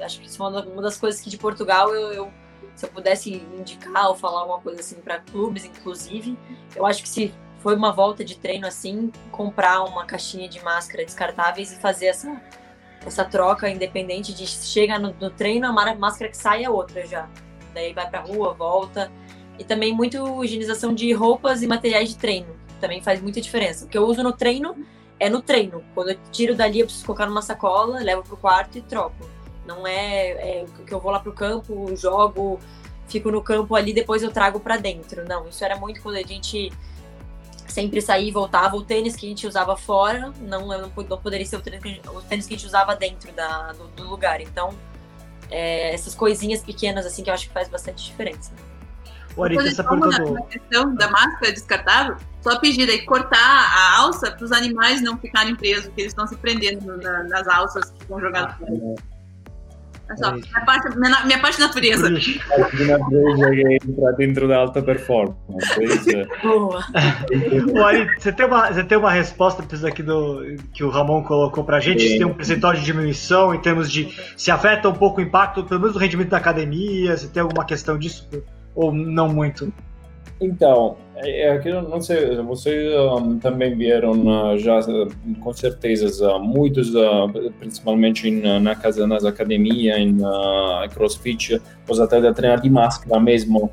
[0.00, 2.32] acho que isso é uma das coisas que de Portugal eu, eu
[2.74, 6.36] se eu pudesse indicar ou falar alguma coisa assim para clubes, inclusive,
[6.74, 7.32] eu acho que se
[7.66, 12.40] foi uma volta de treino assim, comprar uma caixinha de máscara descartáveis e fazer essa,
[13.04, 17.28] essa troca independente de chega no, no treino, a máscara que sai é outra já.
[17.74, 19.10] Daí vai pra rua, volta.
[19.58, 22.54] E também muito higienização de roupas e materiais de treino.
[22.80, 23.84] Também faz muita diferença.
[23.84, 24.76] O que eu uso no treino
[25.18, 25.82] é no treino.
[25.92, 29.28] Quando eu tiro dali, eu preciso colocar numa sacola, levo pro quarto e troco.
[29.66, 32.60] Não é, é que eu vou lá pro campo, jogo,
[33.08, 35.26] fico no campo ali, depois eu trago para dentro.
[35.26, 36.70] Não, isso era muito quando a gente
[37.72, 38.76] sempre saía e voltava.
[38.76, 41.88] O tênis que a gente usava fora não, não, não poderia ser o tênis, que
[41.88, 44.40] a gente, o tênis que a gente usava dentro da, do, do lugar.
[44.40, 44.74] Então,
[45.50, 48.52] é, essas coisinhas pequenas assim que eu acho que faz bastante diferença.
[49.36, 54.30] O Ari, essa pergunta na questão da máscara descartável, só pedir aí cortar a alça
[54.30, 58.00] para os animais não ficarem presos, porque eles estão se prendendo na, nas alças que
[58.00, 58.72] estão jogadas fora.
[60.14, 62.08] Só, minha, parte, minha, minha parte natureza.
[62.48, 65.36] Parte natureza que entra dentro da alta performance.
[66.42, 66.84] Boa.
[67.86, 70.42] Ari, você tem, uma, você tem uma resposta para isso aqui do,
[70.72, 72.02] que o Ramon colocou para a gente?
[72.02, 72.08] Sim.
[72.08, 75.64] Se tem um percentual de diminuição em termos de se afeta um pouco o impacto,
[75.64, 77.16] pelo menos do rendimento da academia?
[77.16, 78.28] Se tem alguma questão disso?
[78.74, 79.72] Ou não muito?
[80.40, 84.80] Então, é, é eu não sei, vocês um, também vieram uh, já
[85.40, 86.92] com certeza muitos,
[87.58, 90.18] principalmente in, na casa, nas academias, em
[90.92, 93.70] CrossFit, os atletas treinar de máscara mesmo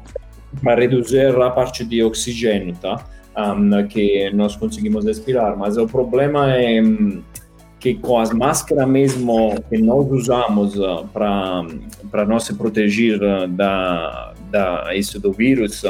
[0.61, 3.03] para reduzir a parte de oxigênio, tá?
[3.35, 7.23] Um, que nós conseguimos respirar, mas o problema é um,
[7.79, 10.75] que com as máscaras mesmo que nós usamos
[11.11, 15.83] para nós se proteger da, da isso do vírus,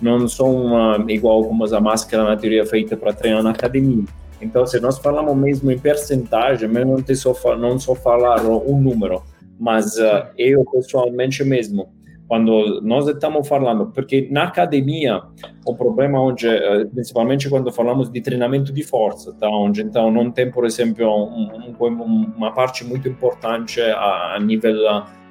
[0.00, 4.04] não são uh, igual como a máscara na teoria feita para treinar na academia.
[4.40, 9.22] Então, se nós falamos mesmo em percentagem, mesmo não, só, não só falar um número,
[9.58, 11.88] mas uh, eu pessoalmente mesmo,
[12.26, 15.20] quando nós estamos falando, porque na academia
[15.66, 19.48] o problema onde, uh, principalmente quando falamos de treinamento de força, tá?
[19.48, 24.72] onde então não tem, por exemplo, um, um, uma parte muito importante a, a nível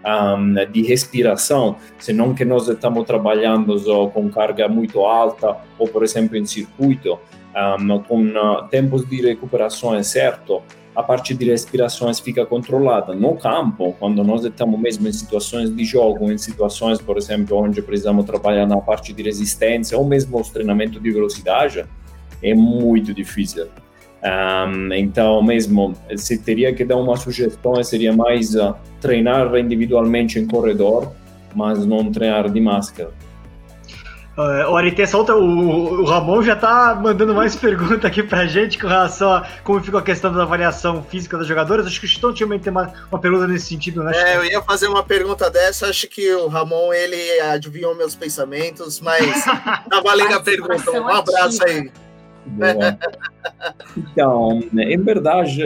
[0.05, 3.75] um, de respiração, senão que nós estamos trabalhando
[4.11, 7.19] com carga muito alta ou, por exemplo, em circuito,
[7.79, 10.61] um, com uh, tempos de recuperação certo,
[10.95, 13.13] a parte de respirações fica controlada.
[13.13, 17.81] No campo, quando nós estamos mesmo em situações de jogo, em situações, por exemplo, onde
[17.81, 21.85] precisamos trabalhar na parte de resistência ou mesmo os treinamentos de velocidade,
[22.43, 23.67] é muito difícil.
[24.21, 30.45] Um, então, mesmo se teria que dar uma sugestão, seria mais uh, treinar individualmente em
[30.45, 31.13] corredor,
[31.55, 33.11] mas não treinar de máscara.
[34.37, 38.77] Uh, o essa outra, o, o, Ramon já tá mandando mais perguntas aqui pra gente
[38.77, 41.85] com relação a como ficou a questão da avaliação física dos jogadores.
[41.85, 44.13] Acho que o Chitão tem uma, uma pergunta nesse sentido, né?
[44.15, 49.01] É, eu ia fazer uma pergunta dessa, acho que o Ramon ele adivinhou meus pensamentos,
[49.01, 50.89] mas tá valendo a pergunta.
[50.89, 51.91] Um abraço aí.
[53.97, 55.61] Então, em verdade,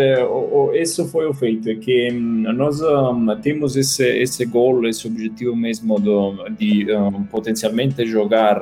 [0.74, 5.56] isso foi o feito, é que hum, nós um, temos esse, esse gol, esse objetivo
[5.56, 8.62] mesmo do, de um, potencialmente jogar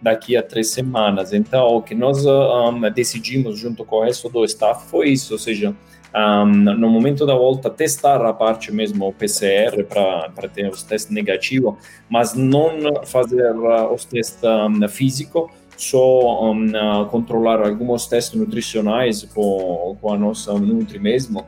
[0.00, 1.32] daqui a três semanas.
[1.32, 5.38] Então, o que nós um, decidimos junto com o resto do staff foi isso, ou
[5.38, 5.74] seja,
[6.14, 11.74] um, no momento da volta testar a parte mesmo PCR para ter os testes negativos,
[12.08, 15.50] mas não fazer os testes um, físicos,
[15.82, 16.72] só um,
[17.10, 21.44] controlar alguns testes nutricionais com, com a nossa Nutri mesmo,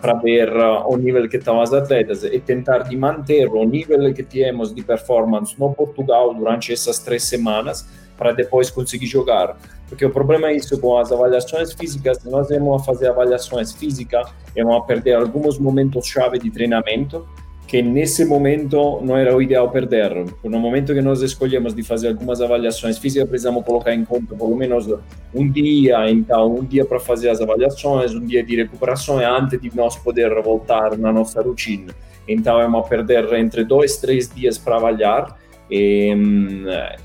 [0.00, 0.50] para ver
[0.86, 4.82] o nível que estão as atletas e tentar de manter o nível que temos de
[4.82, 9.56] performance no Portugal durante essas três semanas para depois conseguir jogar.
[9.88, 14.26] Porque o problema é isso, com as avaliações físicas, nós vamos fazer avaliações físicas,
[14.56, 17.26] vamos perder alguns momentos chave de treinamento,
[17.68, 20.24] que nesse momento não era o ideal perder.
[20.42, 24.56] No momento que nós escolhemos de fazer algumas avaliações físicas, precisamos colocar em conta pelo
[24.56, 24.88] menos
[25.34, 29.76] um dia, então um dia para fazer as avaliações, um dia de recuperação antes de
[29.76, 31.94] nós poder voltar na nossa rotina.
[32.26, 35.36] Então é uma perder entre dois, três dias para avaliar.
[35.70, 36.10] E,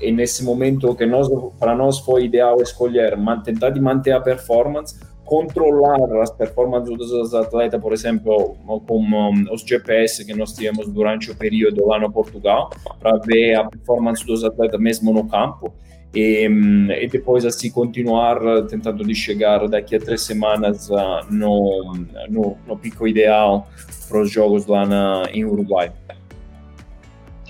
[0.00, 1.28] e nesse momento que nós,
[1.60, 7.80] para nós foi ideal escolher, tentar de manter a performance, controlar as performances dos atletas,
[7.80, 8.56] por exemplo,
[8.86, 12.70] com os GPS que nós tínhamos durante o período lá no Portugal,
[13.00, 15.74] para ver a performance dos atletas mesmo no campo.
[16.14, 22.56] E, e, depois assim continuar tentando de chegar daqui a três semanas uh, no, no,
[22.64, 23.68] no, pico ideal
[24.08, 25.90] para os jogos lá na, em Uruguai.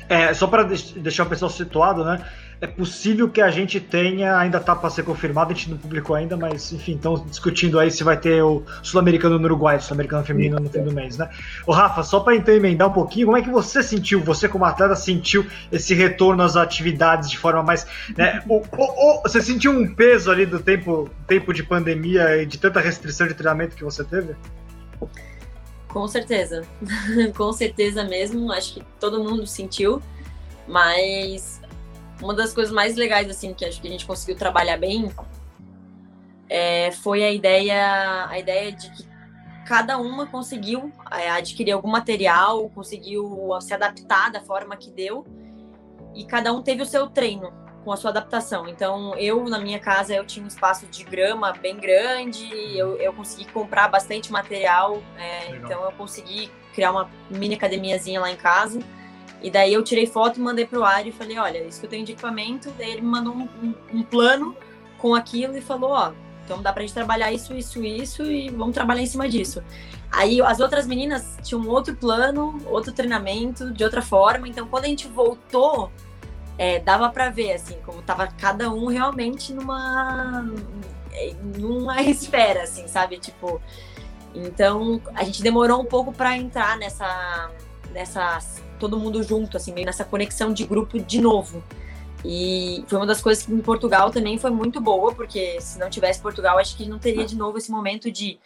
[0.08, 2.24] É, só para deixar o pessoal situado, né?
[2.60, 6.16] É possível que a gente tenha, ainda tá para ser confirmado, a gente não publicou
[6.16, 10.58] ainda, mas enfim, estão discutindo aí se vai ter o Sul-Americano no Uruguai, Sul-Americano feminino
[10.58, 11.28] no fim do mês, né?
[11.66, 14.64] O Rafa, só para então emendar um pouquinho, como é que você sentiu, você como
[14.64, 17.86] atleta sentiu esse retorno às atividades de forma mais,
[18.16, 18.42] né?
[18.48, 22.58] O, o, o, você sentiu um peso ali do tempo, tempo de pandemia e de
[22.58, 24.34] tanta restrição de treinamento que você teve?
[25.88, 26.62] Com certeza,
[27.36, 28.50] com certeza mesmo.
[28.52, 30.02] Acho que todo mundo sentiu,
[30.66, 31.60] mas
[32.22, 35.10] uma das coisas mais legais, assim, que acho que a gente conseguiu trabalhar bem
[36.48, 39.14] é, foi a ideia, a ideia de que
[39.66, 45.26] cada uma conseguiu é, adquirir algum material, conseguiu se adaptar da forma que deu
[46.14, 47.52] e cada um teve o seu treino
[47.82, 48.68] com a sua adaptação.
[48.68, 53.12] Então, eu, na minha casa, eu tinha um espaço de grama bem grande, eu, eu
[53.12, 58.80] consegui comprar bastante material, é, então eu consegui criar uma mini academiazinha lá em casa.
[59.44, 62.02] E daí eu tirei foto mandei pro Ari e falei, olha, isso que eu tenho
[62.02, 62.72] de equipamento.
[62.78, 64.56] Daí ele me mandou um, um, um plano
[64.96, 68.72] com aquilo e falou, ó, então dá pra gente trabalhar isso, isso, isso e vamos
[68.72, 69.62] trabalhar em cima disso.
[70.10, 74.48] Aí as outras meninas tinham outro plano, outro treinamento, de outra forma.
[74.48, 75.92] Então quando a gente voltou,
[76.56, 80.42] é, dava para ver assim, como tava cada um realmente numa
[81.58, 83.18] numa esfera, assim, sabe?
[83.18, 83.60] Tipo,
[84.34, 87.50] então a gente demorou um pouco para entrar nessa
[87.92, 88.40] nessa
[88.78, 91.62] todo mundo junto, assim, meio nessa conexão de grupo de novo.
[92.24, 95.90] E foi uma das coisas que em Portugal também foi muito boa, porque se não
[95.90, 98.38] tivesse Portugal, acho que não teria de novo esse momento de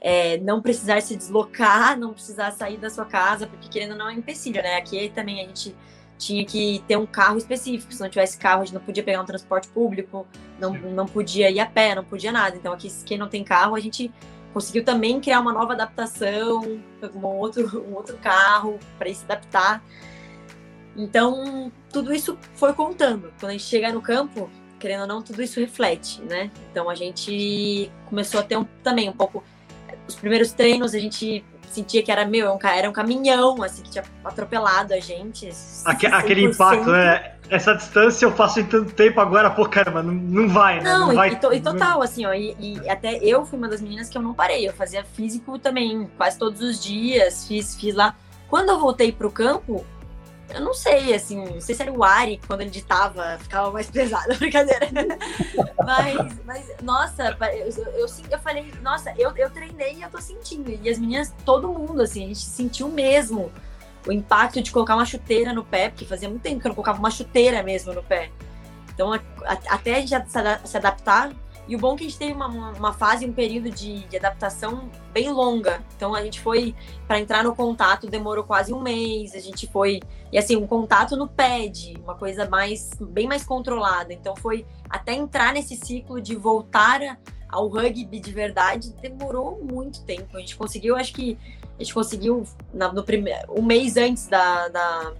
[0.00, 4.08] é, não precisar se deslocar, não precisar sair da sua casa, porque querendo ou não
[4.08, 4.76] é empecilho, né?
[4.76, 5.74] Aqui também a gente
[6.16, 7.92] tinha que ter um carro específico.
[7.92, 10.26] Se não tivesse carro, a gente não podia pegar um transporte público,
[10.60, 12.56] não, não podia ir a pé, não podia nada.
[12.56, 14.12] Então aqui, quem não tem carro, a gente
[14.54, 16.78] conseguiu também criar uma nova adaptação,
[17.12, 19.82] um outro, um outro carro para se adaptar.
[20.96, 23.34] Então, tudo isso foi contando.
[23.40, 24.48] Quando a gente chega no campo,
[24.78, 26.52] querendo ou não, tudo isso reflete, né?
[26.70, 29.42] Então, a gente começou a ter um, também um pouco.
[30.06, 34.04] Os primeiros treinos, a gente sentia que era meu, era um caminhão, assim, que tinha
[34.24, 35.48] atropelado a gente.
[35.84, 37.33] Aquele impacto, né?
[37.50, 40.84] Essa distância eu faço em tanto tempo agora, pô, caramba, não, não vai, né?
[40.84, 41.40] Não, não e, vai...
[41.52, 44.34] e, total, assim, ó, e, e, até eu fui uma das meninas que eu não
[44.34, 48.16] parei, eu fazia físico também, quase todos os dias, fiz, fiz lá.
[48.48, 49.84] Quando eu voltei pro campo,
[50.50, 53.88] eu não sei, assim, não sei se era o Ari, quando ele ditava, ficava mais
[53.90, 54.88] pesado, brincadeira.
[55.84, 60.20] mas, mas, nossa, eu, eu, eu, eu falei, nossa, eu, eu treinei e eu tô
[60.20, 60.70] sentindo.
[60.70, 63.50] E as meninas, todo mundo, assim, a gente sentiu mesmo
[64.06, 66.74] o impacto de colocar uma chuteira no pé, porque fazia muito tempo que eu não
[66.74, 68.30] colocava uma chuteira mesmo no pé.
[68.94, 70.14] Então, a, a, até a gente
[70.64, 71.32] se adaptar.
[71.66, 74.16] E o bom é que a gente teve uma, uma fase, um período de, de
[74.18, 75.82] adaptação bem longa.
[75.96, 76.74] Então, a gente foi,
[77.08, 79.34] para entrar no contato, demorou quase um mês.
[79.34, 80.00] A gente foi,
[80.30, 84.12] e assim, um contato no pad, uma coisa mais, bem mais controlada.
[84.12, 87.00] Então, foi até entrar nesse ciclo de voltar
[87.48, 90.36] ao rugby de verdade, demorou muito tempo.
[90.36, 91.38] A gente conseguiu, acho que
[91.78, 95.12] a gente conseguiu na, no primeiro, um mês antes da, da,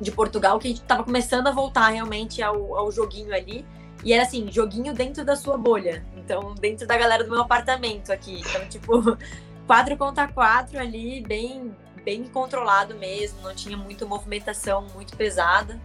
[0.00, 3.64] de Portugal, que a gente estava começando a voltar realmente ao, ao joguinho ali.
[4.04, 6.04] E era assim, joguinho dentro da sua bolha.
[6.16, 8.40] Então, dentro da galera do meu apartamento aqui.
[8.40, 9.16] Então, tipo,
[9.66, 13.40] 4 contra 4 ali, bem, bem controlado mesmo.
[13.42, 15.80] Não tinha muita movimentação muito pesada.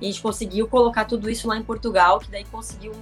[0.00, 2.92] E a gente conseguiu colocar tudo isso lá em Portugal, que daí conseguiu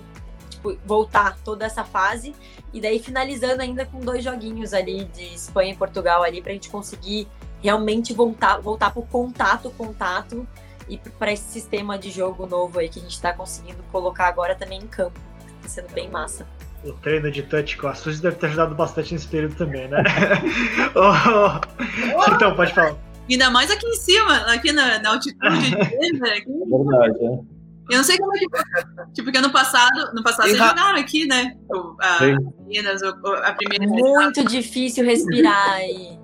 [0.85, 2.35] voltar toda essa fase
[2.73, 6.55] e daí finalizando ainda com dois joguinhos ali de Espanha e Portugal ali para a
[6.55, 7.29] gente conseguir
[7.63, 10.47] realmente voltar voltar para o contato contato
[10.89, 14.55] e para esse sistema de jogo novo aí que a gente está conseguindo colocar agora
[14.55, 15.19] também em campo
[15.59, 16.47] está sendo bem massa
[16.85, 20.03] o treino de touch com a Suzy deve ter ajudado bastante nesse período também, né?
[22.35, 22.97] então, pode falar.
[23.29, 25.75] Ainda mais aqui em cima, aqui na, na altitude.
[25.75, 27.56] é verdade, é.
[27.91, 28.47] Eu não sei como é que.
[29.15, 31.55] Tipo, porque no passado, no passado vocês jogaram aqui, né?
[32.01, 32.19] A,
[32.67, 33.87] meninas, a primeira.
[33.87, 36.19] Muito difícil respirar e.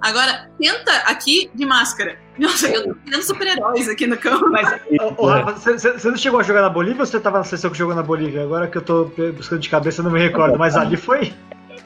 [0.00, 2.16] Agora, tenta aqui de máscara.
[2.38, 4.48] Nossa, eu tô criando super-heróis aqui no campo.
[4.50, 4.80] Mas,
[5.18, 7.70] ô, Rafa, você, você não chegou a jogar na Bolívia ou você tava na sessão
[7.70, 8.42] que jogou na Bolívia?
[8.42, 9.04] Agora que eu tô
[9.36, 11.34] buscando de cabeça, eu não me recordo, mas ali foi.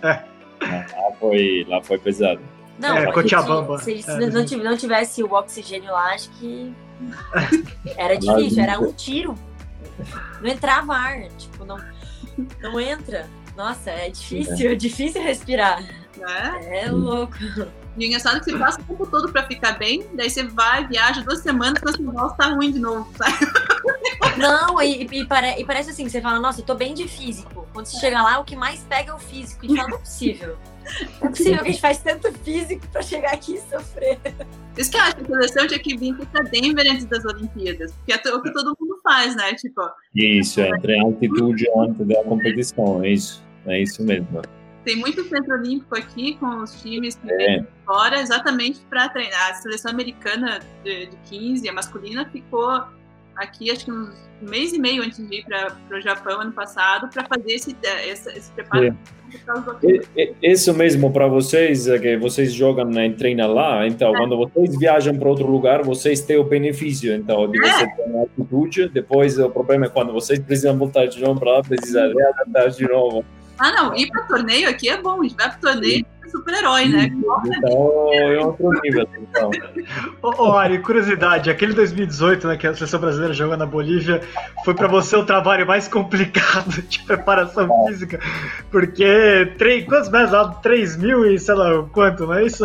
[0.03, 0.23] É.
[0.63, 2.41] Lá foi, lá foi pesado.
[2.79, 3.79] Não, É, Cochabamba.
[3.79, 4.31] Se, se É.
[4.31, 6.73] não, tiv- não tivesse o oxigênio lá, acho que
[7.97, 9.35] era difícil, era um tiro.
[10.41, 11.79] Não entrava ar, tipo, não,
[12.61, 13.29] não entra.
[13.57, 15.81] Nossa, é difícil, é difícil respirar.
[16.17, 16.81] Né?
[16.85, 17.35] É louco.
[17.97, 20.85] E engraçado é que você passa o tempo todo pra ficar bem, daí você vai,
[20.89, 23.37] viaja duas semanas, quando você volta, tá ruim de novo, sabe?
[24.37, 27.69] Não, e, e pare- e parece assim, você fala, nossa, eu tô bem de físico.
[27.73, 29.65] Quando você chega lá, o que mais pega é o físico.
[29.65, 30.57] E fala, não é possível.
[31.21, 34.19] Não é possível que a gente faz tanto físico pra chegar aqui e sofrer.
[34.77, 37.93] Isso que eu acho que a seleção tinha que vir pra Denver antes das Olimpíadas.
[37.93, 39.55] Porque é o que todo mundo faz, né?
[39.55, 39.83] Tipo,
[40.15, 43.43] Isso, é, entre altitude antes da competição, é isso.
[43.67, 44.43] É isso mesmo.
[44.85, 47.37] tem muito centro olímpico aqui com os times que É.
[47.37, 49.51] vêm de fora exatamente para treinar.
[49.53, 52.85] A seleção americana de, de 15, a masculina, ficou
[53.37, 54.11] aqui acho que um
[54.41, 57.77] mês e meio antes de ir para o Japão ano passado para fazer esse,
[58.07, 58.87] esse, esse preparo.
[58.87, 60.33] É.
[60.43, 65.17] Isso mesmo para vocês, é que vocês jogam e treinam lá, então quando vocês viajam
[65.17, 69.51] para outro lugar, vocês têm o benefício, então, de você ter uma altitude, depois o
[69.51, 73.25] problema é quando vocês precisam voltar de novo para lá, precisa readaptar de novo.
[73.59, 76.89] Ah, não, ir para torneio aqui é bom, a gente vai para torneio é super-herói,
[76.89, 77.11] né?
[77.13, 79.51] Então, é outro nível, então.
[80.23, 84.23] Ô, Ari, curiosidade, aquele 2018, né, que a seleção brasileira jogou na Bolívia,
[84.65, 88.19] foi pra você o trabalho mais complicado de preparação física,
[88.71, 90.49] porque três, quantos metros lá?
[90.55, 92.65] 3 mil e sei lá quanto, não é isso?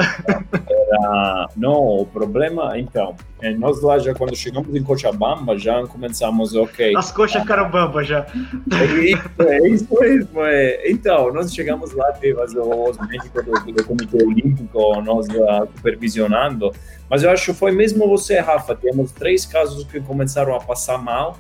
[0.91, 6.55] Ah, não, o problema, então, é, nós lá já quando chegamos em Cochabamba, já começamos,
[6.55, 8.25] ok, As coxas ficaram bamba já.
[8.71, 10.41] É isso, é isso mesmo.
[10.43, 10.89] É.
[10.89, 16.71] Então, nós chegamos lá, teve os, os médicos do, do Comitê Olímpico nos ah, supervisionando,
[17.09, 18.75] mas eu acho que foi mesmo você, Rafa.
[18.75, 21.37] Temos três casos que começaram a passar mal.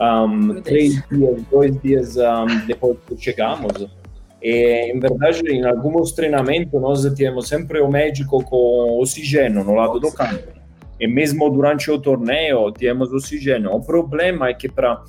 [0.00, 3.86] Um, três dias, dois dias um, depois que chegamos.
[4.42, 10.00] E, em verdade, em alguns treinamentos, nós temos sempre o médico com oxigênio no lado
[10.00, 10.60] do campo.
[10.98, 13.72] E mesmo durante o torneio, temos oxigênio.
[13.72, 15.02] O problema é que para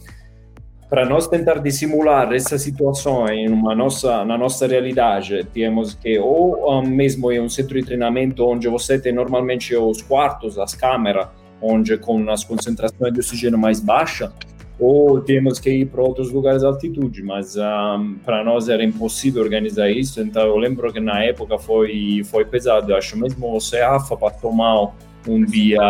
[0.89, 6.85] para nós tentar dissimular essa situação em uma nossa na nossa realidade temos que ou
[6.85, 11.29] mesmo em um centro de treinamento onde você tem normalmente os quartos as câmeras
[11.61, 14.33] onde com as concentrações de oxigênio mais baixa
[14.79, 19.43] ou temos que ir para outros lugares de altitude mas um, para nós era impossível
[19.43, 20.21] organizar isso.
[20.21, 22.91] Então eu lembro que na época foi foi pesado.
[22.91, 24.95] Eu acho mesmo você Rafa passou mal
[25.27, 25.81] um dia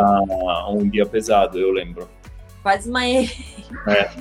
[0.70, 2.08] um dia pesado eu lembro.
[2.62, 2.90] Quase.
[2.90, 3.30] E.
[3.88, 4.12] É.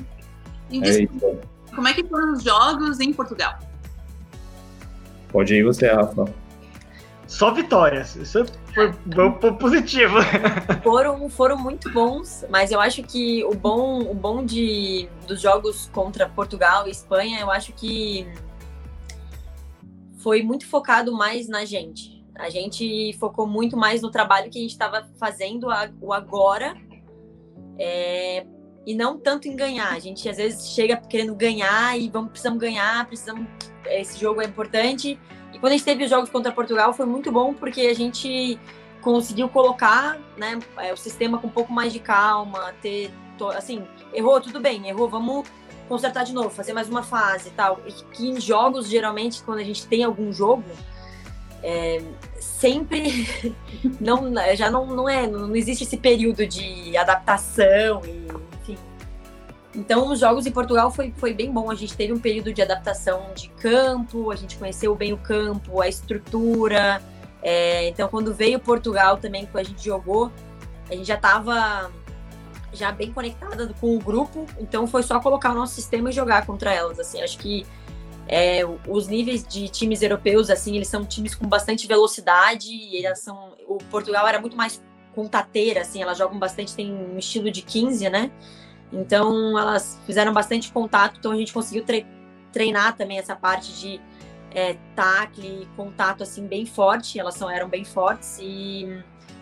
[0.71, 1.09] Isso.
[1.75, 3.59] Como é que foram os jogos em Portugal?
[5.31, 6.25] pode ir você Rafa.
[7.27, 8.17] Só vitórias.
[8.17, 8.45] Isso
[8.75, 10.17] foi bom, positivo.
[10.83, 15.91] Foram, foram muito bons, mas eu acho que o bom, o bom de, dos jogos
[15.93, 18.27] contra Portugal e Espanha, eu acho que
[20.19, 22.21] foi muito focado mais na gente.
[22.39, 25.69] A gente focou muito mais no trabalho que a gente estava fazendo
[26.01, 26.75] o agora
[27.79, 28.47] é,
[28.87, 29.93] e não tanto em ganhar.
[29.93, 33.47] A gente às vezes chega querendo ganhar e vamos, precisamos ganhar, precisamos.
[33.87, 35.19] Esse jogo é importante.
[35.61, 38.59] Quando a gente teve os jogos contra Portugal foi muito bom porque a gente
[39.01, 43.11] conseguiu colocar né, é, o sistema com um pouco mais de calma, ter
[43.57, 43.83] assim,
[44.13, 45.49] errou, tudo bem, errou, vamos
[45.89, 47.81] consertar de novo, fazer mais uma fase e tal.
[47.87, 50.63] E que em jogos, geralmente, quando a gente tem algum jogo,
[51.63, 52.03] é,
[52.39, 53.27] sempre
[54.01, 58.50] não, já não, não é, não existe esse período de adaptação e.
[59.75, 61.71] Então, os jogos em Portugal foi, foi bem bom.
[61.71, 65.81] A gente teve um período de adaptação de campo, a gente conheceu bem o campo,
[65.81, 67.01] a estrutura.
[67.43, 70.31] É, então, quando veio Portugal também, que a gente jogou,
[70.91, 71.91] a gente já estava
[72.73, 74.45] já bem conectada com o grupo.
[74.59, 76.99] Então, foi só colocar o nosso sistema e jogar contra elas.
[76.99, 77.65] Assim, acho que
[78.27, 82.73] é, os níveis de times europeus, assim, eles são times com bastante velocidade.
[82.73, 84.83] E elas são, o Portugal era muito mais
[85.15, 88.31] contateira, assim, elas jogam bastante, tem um estilo de 15, né?
[88.93, 92.07] Então, elas fizeram bastante contato, então a gente conseguiu tre
[92.53, 94.01] treinar também essa parte de
[94.53, 98.89] é, tacle, contato, assim, bem forte, elas são, eram bem fortes, e,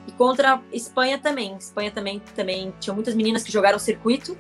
[0.07, 4.36] e contra a Espanha também, Espanha também, também, tinha muitas meninas que jogaram circuito,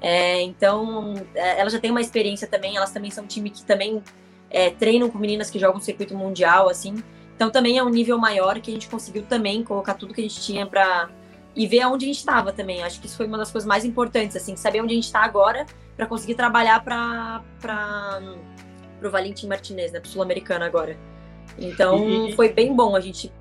[0.00, 3.62] é, então, é, elas já têm uma experiência também, elas também são um time que
[3.64, 4.02] também
[4.50, 7.00] é, treinam com meninas que jogam circuito mundial, assim,
[7.36, 10.24] então também é um nível maior que a gente conseguiu também colocar tudo que a
[10.24, 11.08] gente tinha para
[11.54, 12.82] e ver aonde a gente estava também.
[12.82, 15.20] Acho que isso foi uma das coisas mais importantes, assim, saber onde a gente está
[15.24, 18.20] agora para conseguir trabalhar para para
[19.02, 20.96] o Valentim Martinez, né, pro sul-americano agora.
[21.58, 23.32] Então E- foi bem bom a gente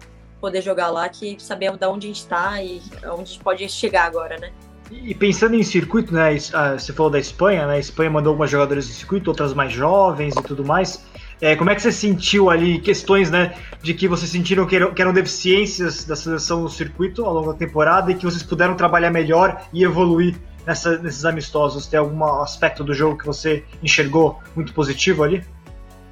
[0.42, 3.68] poder jogar lá que saber de onde a gente está e onde a gente pode
[3.70, 4.52] chegar agora, né?
[4.92, 6.36] E pensando em circuito, né?
[6.38, 7.76] Você falou da Espanha, né?
[7.76, 11.06] A Espanha mandou algumas jogadoras de circuito, outras mais jovens e tudo mais.
[11.42, 14.94] É, como é que você sentiu ali questões, né, de que vocês sentiram que eram,
[14.94, 18.76] que eram, deficiências da seleção no circuito ao longo da temporada e que vocês puderam
[18.76, 20.36] trabalhar melhor e evoluir
[20.66, 21.88] nessa, nesses amistosos?
[21.88, 25.46] Tem algum aspecto do jogo que você enxergou muito positivo ali?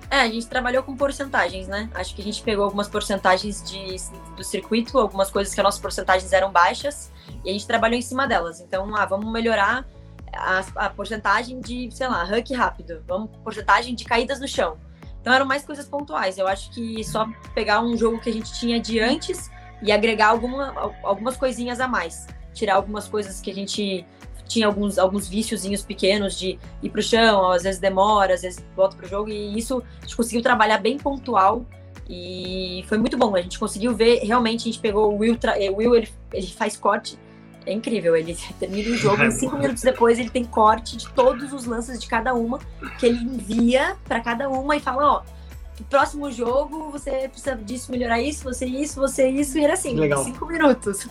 [0.09, 1.89] É, a gente trabalhou com porcentagens, né?
[1.93, 3.97] Acho que a gente pegou algumas porcentagens de,
[4.37, 7.11] do circuito, algumas coisas que as nossas porcentagens eram baixas,
[7.43, 8.61] e a gente trabalhou em cima delas.
[8.61, 9.85] Então, ah, vamos melhorar
[10.33, 14.77] a, a porcentagem de, sei lá, huck rápido, vamos porcentagem de caídas no chão.
[15.27, 16.37] Então eram mais coisas pontuais.
[16.37, 19.51] Eu acho que só pegar um jogo que a gente tinha de antes
[19.81, 22.25] e agregar alguma, algumas coisinhas a mais.
[22.53, 24.05] Tirar algumas coisas que a gente
[24.47, 28.95] tinha alguns, alguns viciozinhos pequenos de ir pro chão, às vezes demora, às vezes volta
[28.95, 31.65] pro jogo, e isso a gente conseguiu trabalhar bem pontual
[32.09, 33.35] e foi muito bom.
[33.35, 35.37] A gente conseguiu ver, realmente, a gente pegou o Will,
[35.73, 37.19] o Will ele, ele faz corte,
[37.69, 38.15] é incrível.
[38.15, 41.99] Ele termina o jogo e cinco minutos depois ele tem corte de todos os lances
[41.99, 42.59] de cada uma,
[42.99, 45.23] que ele envia para cada uma e fala: ó,
[45.89, 50.23] próximo jogo você precisa disso, melhorar isso, você isso, você isso, e era assim, Legal.
[50.23, 51.07] cinco minutos.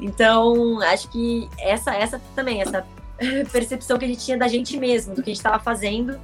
[0.00, 2.84] Então, acho que essa, essa também, essa
[3.52, 6.18] percepção que a gente tinha da gente mesmo, do que a gente estava fazendo,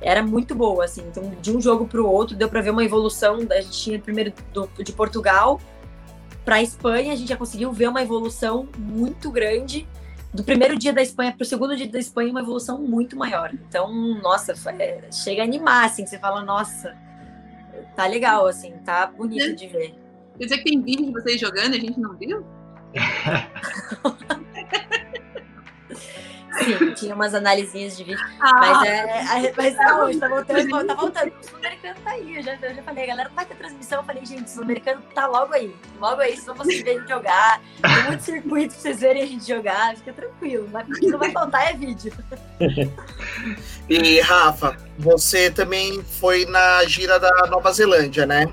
[0.00, 1.02] era muito boa, assim.
[1.08, 3.38] Então, de um jogo para o outro, deu para ver uma evolução.
[3.50, 5.60] A gente tinha primeiro do, de Portugal
[6.44, 9.86] para a Espanha, a gente já conseguiu ver uma evolução muito grande.
[10.32, 13.52] Do primeiro dia da Espanha para o segundo dia da Espanha, uma evolução muito maior.
[13.52, 16.96] Então, nossa, é, chega a animar, assim, você fala, nossa,
[17.94, 19.94] tá legal, assim, tá bonito de ver.
[20.38, 22.44] Quer dizer que tem vídeo de vocês jogando e a gente não viu?
[26.58, 28.24] Sim, tinha umas análises de vídeo.
[28.40, 31.32] Ah, mas é, é, mas tá hoje, tá voltando, tá voltando.
[31.40, 32.36] O sul-americano tá aí.
[32.36, 33.98] Eu já, eu já falei, a galera vai ter transmissão.
[34.00, 35.74] Eu falei, gente, o sul-americano tá logo aí.
[35.98, 37.60] Logo aí, vocês vão conseguir ver a gente jogar.
[37.80, 39.96] Tem muito circuito pra vocês verem a gente jogar.
[39.96, 40.68] Fica tranquilo.
[40.70, 42.12] Mas o que não vai faltar é vídeo.
[43.88, 48.46] E, Rafa, você também foi na gira da Nova Zelândia, né?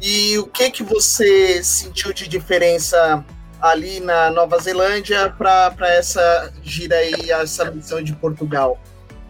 [0.00, 3.24] E o que que você sentiu de diferença
[3.60, 8.78] ali na Nova Zelândia para essa gira aí, essa missão de Portugal?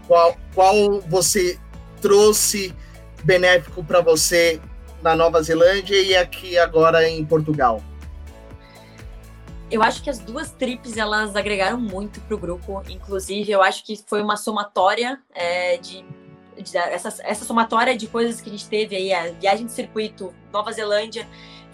[0.07, 1.59] Qual, qual você
[2.01, 2.75] trouxe
[3.25, 4.61] benéfico para você
[5.03, 7.83] na Nova Zelândia e aqui agora em Portugal?
[9.69, 12.83] Eu acho que as duas trips elas agregaram muito para o grupo.
[12.89, 16.05] Inclusive, eu acho que foi uma somatória é, de
[16.75, 20.73] essa, essa somatória de coisas que a gente teve aí, a viagem de circuito, Nova
[20.73, 21.27] Zelândia,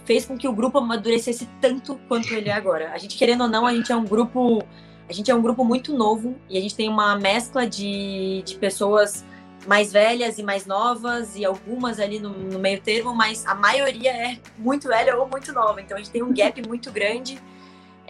[0.05, 2.93] fez com que o grupo amadurecesse tanto quanto ele é agora.
[2.93, 4.63] A gente, querendo ou não, a gente é um grupo.
[5.09, 8.55] A gente é um grupo muito novo e a gente tem uma mescla de, de
[8.57, 9.25] pessoas
[9.67, 14.11] mais velhas e mais novas e algumas ali no, no meio termo, mas a maioria
[14.11, 15.81] é muito velha ou muito nova.
[15.81, 17.39] Então a gente tem um gap muito grande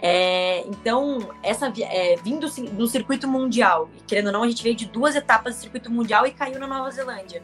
[0.05, 4.75] é, então, essa é, vindo do circuito mundial, e querendo ou não, a gente veio
[4.75, 7.41] de duas etapas do circuito mundial e caiu na Nova Zelândia.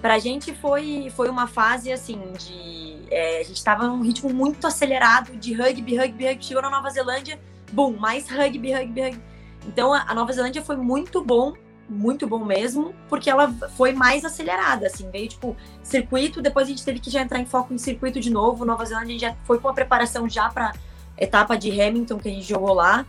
[0.00, 2.89] Pra gente foi, foi uma fase assim de.
[3.10, 6.44] É, a gente estava num ritmo muito acelerado de rugby, rugby, rugby.
[6.44, 7.38] Chegou na Nova Zelândia,
[7.72, 9.22] boom, mais rugby, rugby, rugby.
[9.66, 11.52] Então a, Nova Zelândia foi muito bom,
[11.88, 16.84] muito bom mesmo, porque ela foi mais acelerada, assim, veio tipo circuito, depois a gente
[16.84, 18.64] teve que já entrar em foco em circuito de novo.
[18.64, 20.72] Nova Zelândia já foi com a preparação já para
[21.18, 23.04] etapa de Hamilton que a gente jogou lá.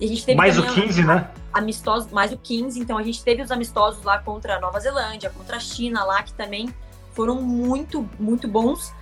[0.00, 1.30] E a gente teve mais o 15, né?
[1.52, 2.78] Amistosos, mais o 15.
[2.78, 6.22] Então a gente teve os amistosos lá contra a Nova Zelândia, contra a China lá,
[6.22, 6.68] que também
[7.12, 8.92] foram muito, muito bons.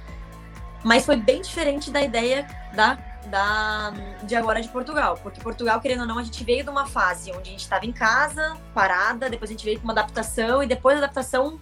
[0.84, 5.18] Mas foi bem diferente da ideia da, da, de agora de Portugal.
[5.22, 7.86] Porque Portugal, querendo ou não, a gente veio de uma fase onde a gente estava
[7.86, 11.58] em casa, parada, depois a gente veio com uma adaptação, e depois da adaptação.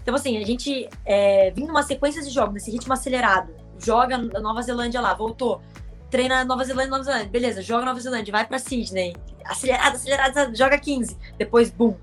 [0.00, 4.40] Então, assim, a gente é, vindo uma sequência de jogos, nesse ritmo acelerado, joga a
[4.40, 5.60] Nova Zelândia lá, voltou
[6.12, 7.28] treina Nova Zelândia, Nova Zelândia.
[7.30, 9.16] Beleza, joga Nova Zelândia, vai pra Sydney.
[9.46, 11.16] Acelerado, acelerado, joga 15.
[11.38, 11.96] Depois, bum,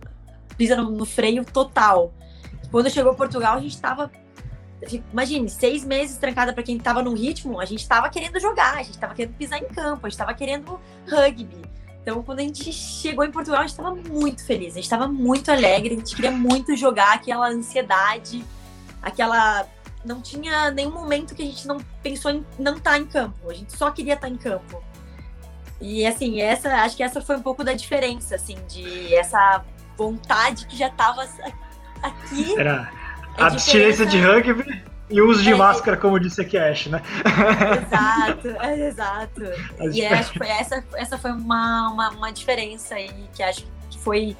[0.57, 2.11] pisa no, no freio total.
[2.71, 4.11] Quando chegou Portugal, a gente tava.
[5.11, 8.83] Imagine, seis meses trancada para quem tava no ritmo, a gente tava querendo jogar, a
[8.83, 11.61] gente tava querendo pisar em campo, a gente tava querendo rugby.
[12.01, 15.07] Então, quando a gente chegou em Portugal, a gente tava muito feliz, a gente tava
[15.07, 18.43] muito alegre, a gente queria muito jogar aquela ansiedade,
[19.01, 19.67] aquela
[20.03, 23.49] não tinha nenhum momento que a gente não pensou em não estar tá em campo.
[23.49, 24.81] A gente só queria estar tá em campo.
[25.81, 29.63] E assim, essa acho que essa foi um pouco da diferença, assim, de essa
[29.97, 31.27] vontade que já estava
[32.01, 32.57] aqui.
[32.57, 32.91] Era
[33.37, 36.87] a abstinência de rugby e o uso de é, máscara, como disse aqui a Ash,
[36.87, 37.01] né?
[37.87, 39.41] Exato, é, exato.
[39.91, 44.37] e acho que essa, essa foi uma, uma, uma diferença aí que acho que foi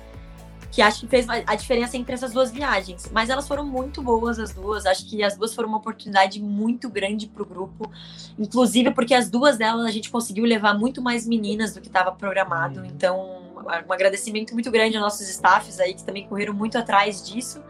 [0.71, 3.09] que acho que fez a diferença entre essas duas viagens.
[3.11, 4.85] Mas elas foram muito boas, as duas.
[4.85, 7.91] Acho que as duas foram uma oportunidade muito grande para o grupo,
[8.37, 12.11] inclusive porque as duas delas a gente conseguiu levar muito mais meninas do que estava
[12.11, 12.85] programado.
[12.85, 13.41] Então,
[13.87, 17.61] um agradecimento muito grande aos nossos staffs aí que também correram muito atrás disso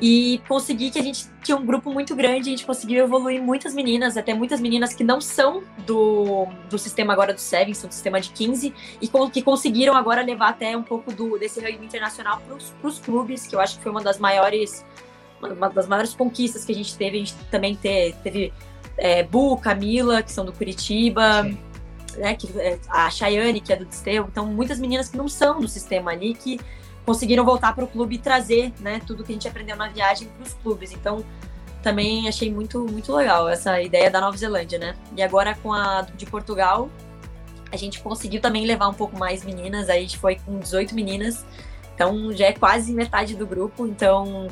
[0.00, 3.74] e consegui que a gente tinha um grupo muito grande, a gente conseguiu evoluir muitas
[3.74, 7.92] meninas, até muitas meninas que não são do, do sistema agora do Seven, são do
[7.92, 11.84] sistema de 15, e com, que conseguiram agora levar até um pouco do, desse rugby
[11.84, 14.84] internacional para os clubes, que eu acho que foi uma das maiores
[15.52, 17.16] uma das maiores conquistas que a gente teve.
[17.16, 18.52] A gente também teve, teve
[18.96, 21.42] é, Bu, Camila, que são do Curitiba,
[22.16, 24.28] né, que, é, a Chayane, que é do Desterro.
[24.30, 26.60] Então, muitas meninas que não são do sistema ali, que
[27.04, 30.28] conseguiram voltar para o clube e trazer né, tudo que a gente aprendeu na viagem
[30.28, 30.92] para os clubes.
[30.92, 31.24] Então,
[31.82, 34.96] também achei muito, muito legal essa ideia da Nova Zelândia, né?
[35.14, 36.88] E agora com a de Portugal,
[37.70, 40.94] a gente conseguiu também levar um pouco mais meninas, aí a gente foi com 18
[40.94, 41.44] meninas,
[41.94, 44.48] então já é quase metade do grupo, então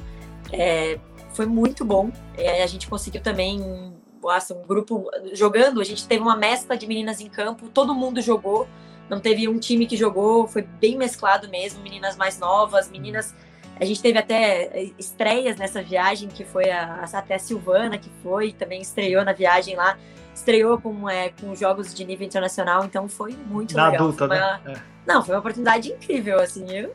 [0.53, 0.99] é,
[1.33, 2.11] foi muito bom.
[2.37, 6.87] É, a gente conseguiu também, nossa, um grupo jogando, a gente teve uma mescla de
[6.87, 8.69] meninas em campo, todo mundo jogou,
[9.09, 13.35] não teve um time que jogou, foi bem mesclado mesmo, meninas mais novas, meninas.
[13.81, 18.53] A gente teve até estreias nessa viagem, que foi a, até a Silvana, que foi,
[18.53, 19.99] também estreou na viagem lá,
[20.35, 24.07] estreou com, é, com jogos de nível internacional, então foi muito na legal.
[24.07, 24.35] adulta, uma...
[24.35, 24.61] né?
[24.67, 24.75] É.
[25.07, 26.95] Não, foi uma oportunidade incrível, assim, eu.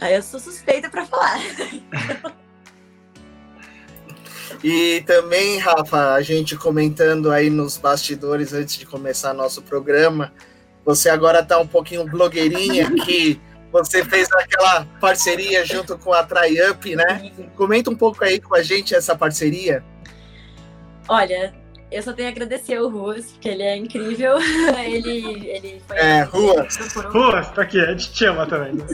[0.00, 1.38] Aí eu sou suspeita para falar.
[4.62, 10.32] E também, Rafa, a gente comentando aí nos bastidores antes de começar nosso programa,
[10.84, 16.94] você agora tá um pouquinho blogueirinha que você fez aquela parceria junto com a TryUp,
[16.94, 17.32] né?
[17.56, 19.82] Comenta um pouco aí com a gente essa parceria.
[21.08, 21.54] Olha,
[21.90, 24.38] eu só tenho a agradecer o Ruas, porque ele é incrível.
[24.84, 25.96] ele, ele foi.
[25.96, 26.76] É, Ruas.
[26.94, 28.74] Ruas, tá aqui, a gente te ama também.
[28.74, 28.86] Né?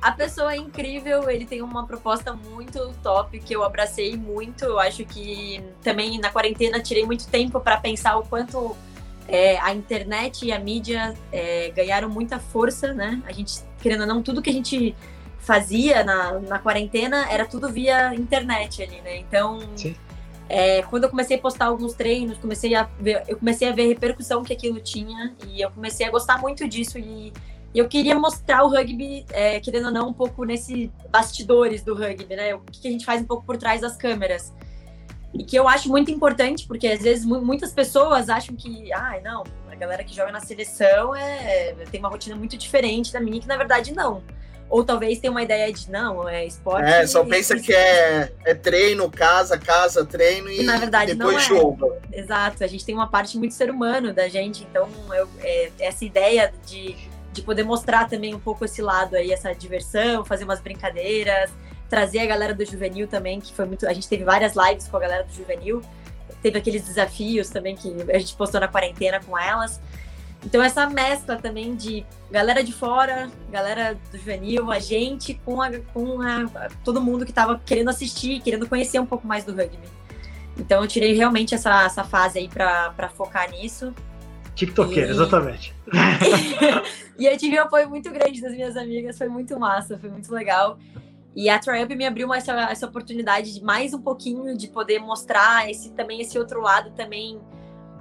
[0.00, 4.64] a pessoa é incrível, ele tem uma proposta muito top que eu abracei muito.
[4.64, 8.76] Eu acho que também na quarentena tirei muito tempo para pensar o quanto
[9.28, 13.22] é, a internet e a mídia é, ganharam muita força, né?
[13.26, 14.96] A gente, querendo ou não, tudo que a gente
[15.38, 19.18] fazia na, na quarentena era tudo via internet ali, né?
[19.18, 19.60] Então,
[20.48, 23.84] é, quando eu comecei a postar alguns treinos, comecei a ver, eu comecei a ver
[23.84, 27.32] a repercussão que aquilo tinha e eu comecei a gostar muito disso e,
[27.74, 31.94] e eu queria mostrar o rugby, é, querendo ou não, um pouco nesse bastidores do
[31.94, 32.54] rugby, né?
[32.54, 34.54] O que a gente faz um pouco por trás das câmeras.
[35.32, 39.22] E que eu acho muito importante, porque às vezes muitas pessoas acham que, ai, ah,
[39.22, 43.40] não, a galera que joga na seleção é, tem uma rotina muito diferente da minha,
[43.40, 44.22] que na verdade não.
[44.70, 46.84] Ou talvez tenha uma ideia de, não, é esporte.
[46.84, 51.34] É, só pensa que é, é treino, casa, casa, treino e, e na verdade, depois
[51.34, 51.60] não é.
[51.60, 51.92] jogo.
[52.12, 56.04] Exato, a gente tem uma parte muito ser humano da gente, então eu, é, essa
[56.04, 56.94] ideia de,
[57.32, 61.50] de poder mostrar também um pouco esse lado aí, essa diversão, fazer umas brincadeiras,
[61.88, 63.86] trazer a galera do juvenil também, que foi muito.
[63.86, 65.82] A gente teve várias lives com a galera do juvenil,
[66.42, 69.80] teve aqueles desafios também que a gente postou na quarentena com elas.
[70.44, 75.70] Então, essa mescla também de galera de fora, galera do juvenil, a gente com, a,
[75.92, 79.78] com a, todo mundo que estava querendo assistir, querendo conhecer um pouco mais do rugby.
[80.56, 83.92] Então, eu tirei realmente essa, essa fase aí para focar nisso.
[84.54, 85.10] TikToker, e...
[85.10, 85.74] exatamente.
[87.18, 90.32] e eu tive um apoio muito grande das minhas amigas, foi muito massa, foi muito
[90.32, 90.78] legal.
[91.36, 95.70] E a Triumph me abriu essa, essa oportunidade de mais um pouquinho de poder mostrar
[95.70, 97.40] esse também esse outro lado também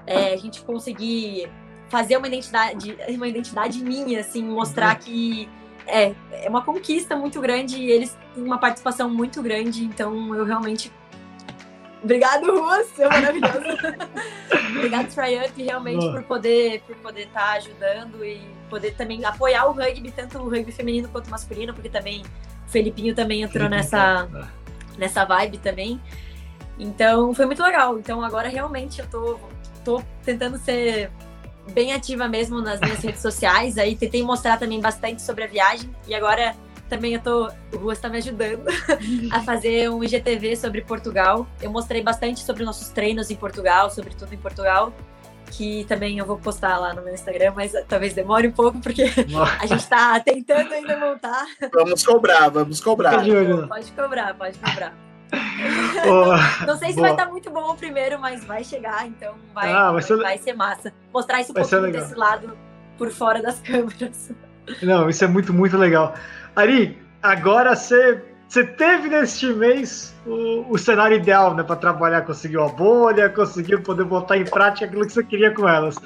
[0.06, 1.52] é, a gente conseguir
[1.90, 5.02] fazer uma identidade uma identidade minha assim mostrar uhum.
[5.02, 5.50] que
[5.86, 10.46] é, é uma conquista muito grande e eles têm uma participação muito grande então eu
[10.46, 10.92] realmente
[12.04, 13.58] Obrigado, Ruas, seu maravilhoso.
[14.78, 19.72] Obrigado, Triumph, realmente, por poder por poder estar tá ajudando e poder também apoiar o
[19.72, 22.24] rugby, tanto o rugby feminino quanto masculino, porque também
[22.68, 25.00] o Felipinho também entrou nessa, é.
[25.00, 26.00] nessa vibe também.
[26.78, 27.98] Então foi muito legal.
[27.98, 29.40] Então agora realmente eu tô,
[29.84, 31.10] tô tentando ser
[31.74, 33.78] bem ativa mesmo nas minhas redes sociais.
[33.78, 35.90] Aí tentei mostrar também bastante sobre a viagem.
[36.08, 36.56] E agora
[36.90, 37.50] também eu tô.
[37.74, 38.66] O Rua está me ajudando
[39.32, 41.48] a fazer um IGTV sobre Portugal.
[41.62, 44.94] Eu mostrei bastante sobre nossos treinos em Portugal, sobre tudo em Portugal
[45.52, 49.04] que também eu vou postar lá no meu Instagram, mas talvez demore um pouco, porque
[49.04, 51.46] a gente está tentando ainda montar.
[51.74, 53.24] Vamos cobrar, vamos cobrar.
[53.68, 54.94] Pode cobrar, pode cobrar.
[56.06, 57.08] Oh, não sei se boa.
[57.08, 60.18] vai estar muito bom o primeiro, mas vai chegar, então vai, ah, vai, ser...
[60.18, 60.94] vai ser massa.
[61.14, 62.58] Mostrar isso um pouquinho desse lado
[62.98, 64.32] por fora das câmeras.
[64.82, 66.14] Não, isso é muito, muito legal.
[66.56, 72.64] Ari, agora você você teve neste mês o, o cenário ideal, né, para trabalhar, conseguiu
[72.64, 75.98] a bolha, conseguiu poder botar em prática aquilo que você queria com elas.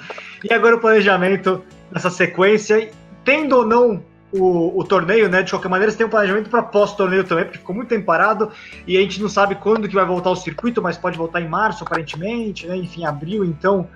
[0.43, 2.89] E agora o planejamento nessa sequência,
[3.23, 5.43] tendo ou não o, o, torneio, né?
[5.43, 8.51] De qualquer maneira, você tem um planejamento para pós-torneio também, porque ficou muito tempo parado
[8.87, 11.47] e a gente não sabe quando que vai voltar o circuito, mas pode voltar em
[11.47, 12.75] março, aparentemente, né?
[12.75, 13.87] Enfim, abril, então.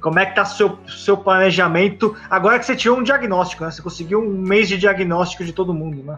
[0.00, 2.16] Como é que tá seu, seu planejamento?
[2.30, 3.70] Agora que você tirou um diagnóstico, né?
[3.70, 6.16] Você conseguiu um mês de diagnóstico de todo mundo, né?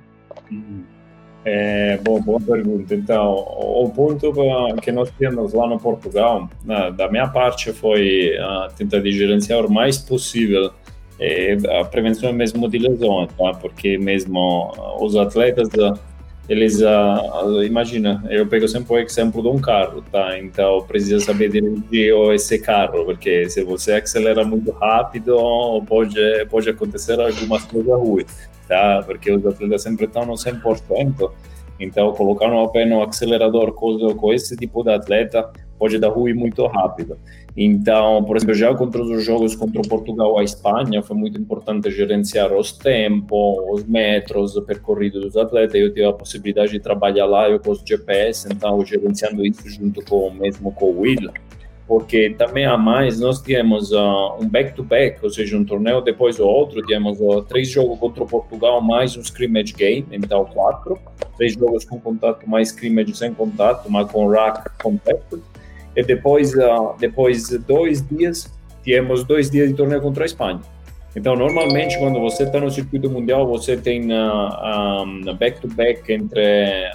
[1.45, 2.95] É, bom, boa pergunta.
[2.95, 4.33] Então, o ponto
[4.81, 6.49] que nós temos lá no Portugal,
[6.97, 10.71] da minha parte, foi uh, tentar gerenciar o mais possível
[11.19, 13.53] é, a prevenção mesmo de lesão, tá?
[13.61, 15.69] Porque mesmo os atletas,
[16.49, 20.39] eles, uh, imagina, eu pego sempre o exemplo de um carro, tá?
[20.39, 25.37] Então precisa saber dirigir esse carro, porque se você acelera muito rápido,
[25.87, 26.21] pode
[26.51, 29.03] pode acontecer algumas coisas ruins, tá?
[29.05, 31.31] Porque os atletas sempre estão no 100%.
[31.81, 36.33] Então, colocar um pé no acelerador com, com esse tipo de atleta pode dar ruim
[36.33, 37.19] muito rápido.
[37.57, 42.53] Então, por exemplo, já contra os jogos contra Portugal a Espanha, foi muito importante gerenciar
[42.53, 45.75] os tempos, os metros, o percorrido dos atletas.
[45.75, 50.05] Eu tive a possibilidade de trabalhar lá eu com os GPS, então gerenciando isso junto
[50.05, 51.31] com mesmo com o Will
[51.87, 56.37] porque também a mais nós temos uh, um back-to-back, -back, ou seja, um torneio depois
[56.37, 60.99] do outro, temos uh, três jogos contra o Portugal, mais um scrimmage game, então quatro,
[61.37, 65.43] três jogos com contato, mais scrimmage sem contato, mas com rack completo,
[65.95, 68.53] e depois, uh, depois dois dias,
[68.83, 70.61] temos dois dias de torneio contra a Espanha.
[71.15, 74.09] Então, normalmente, quando você está no circuito mundial, você tem
[75.39, 76.91] back-to-back uh, -back entre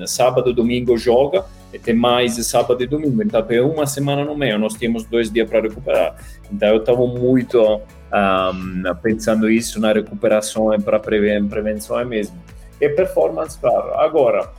[0.00, 3.22] um, sábado e domingo joga, e tem mais sábado e domingo.
[3.22, 6.16] Então, tem uma semana no meio, nós temos dois dias para recuperar.
[6.50, 12.36] Então, eu estava muito um, pensando isso na recuperação e para prevenção mesmo.
[12.80, 13.94] E performance, claro.
[13.94, 14.50] Agora,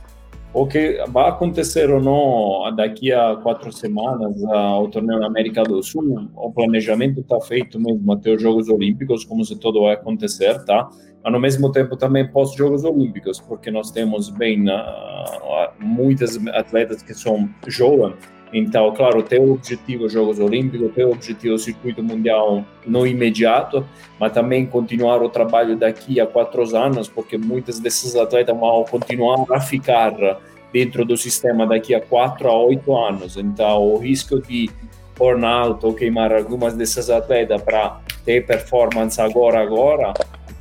[0.52, 5.82] o que vai acontecer ou não daqui a quatro semanas ao torneio na América do
[5.82, 10.64] Sul, o planejamento está feito mesmo até os Jogos Olímpicos, como se tudo vai acontecer,
[10.64, 10.88] tá?
[11.22, 17.12] Mas, ao mesmo tempo, também pós-Jogos Olímpicos, porque nós temos bem uh, muitas atletas que
[17.14, 18.16] são jovens,
[18.52, 23.86] então, claro, tem o objetivo Jogos Olímpicos, tem o objetivo Circuito Mundial no imediato,
[24.18, 29.44] mas também continuar o trabalho daqui a quatro anos, porque muitas desses atletas vão continuar
[29.52, 30.12] a ficar
[30.72, 33.36] dentro do sistema daqui a quatro a oito anos.
[33.36, 34.68] Então, o risco de
[35.16, 40.12] burnout ou queimar algumas dessas atletas para ter performance agora, agora,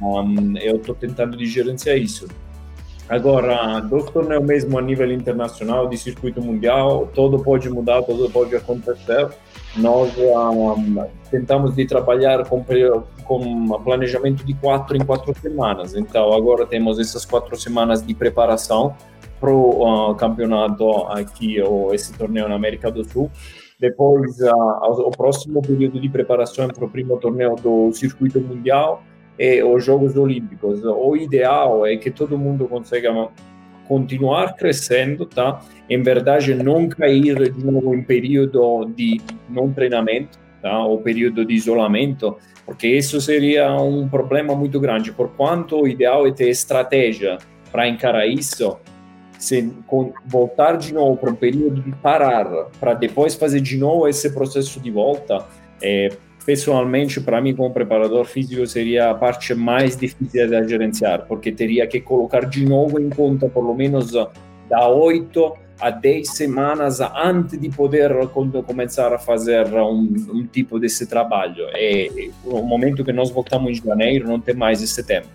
[0.01, 2.27] um, eu estou tentando de gerenciar isso.
[3.09, 8.55] Agora, do torneio mesmo a nível internacional, de circuito mundial, tudo pode mudar, tudo pode
[8.55, 9.27] acontecer.
[9.75, 12.63] Nós um, tentamos de trabalhar com,
[13.23, 15.95] com planejamento de quatro em quatro semanas.
[15.95, 18.95] Então, agora temos essas quatro semanas de preparação
[19.39, 23.31] para o uh, campeonato aqui, ou esse torneio na América do Sul.
[23.79, 29.01] Depois, uh, o próximo período de preparação para o primeiro torneio do circuito mundial
[29.39, 30.83] e os Jogos Olímpicos.
[30.83, 33.29] O ideal é que todo mundo consiga
[33.87, 35.61] continuar crescendo, tá?
[35.89, 39.19] Em verdade, não cair de novo em período de
[39.49, 40.85] não treinamento, tá?
[40.85, 45.11] O período de isolamento, porque isso seria um problema muito grande.
[45.11, 47.37] Por quanto o ideal é ter estratégia
[47.71, 48.77] para encarar isso,
[49.39, 49.73] se
[50.25, 52.45] voltar de novo para um período de parar,
[52.79, 55.45] para depois fazer de novo esse processo de volta,
[55.81, 56.09] é,
[56.45, 61.85] pessoalmente, para mim, como preparador físico, seria a parte mais difícil de gerenciar, porque teria
[61.87, 64.11] que colocar de novo em conta, pelo menos
[64.69, 68.11] da 8 a 10 semanas antes de poder
[68.65, 71.65] começar a fazer um, um tipo desse trabalho.
[71.75, 75.27] E no momento que nós voltamos em janeiro, não tem mais esse tempo.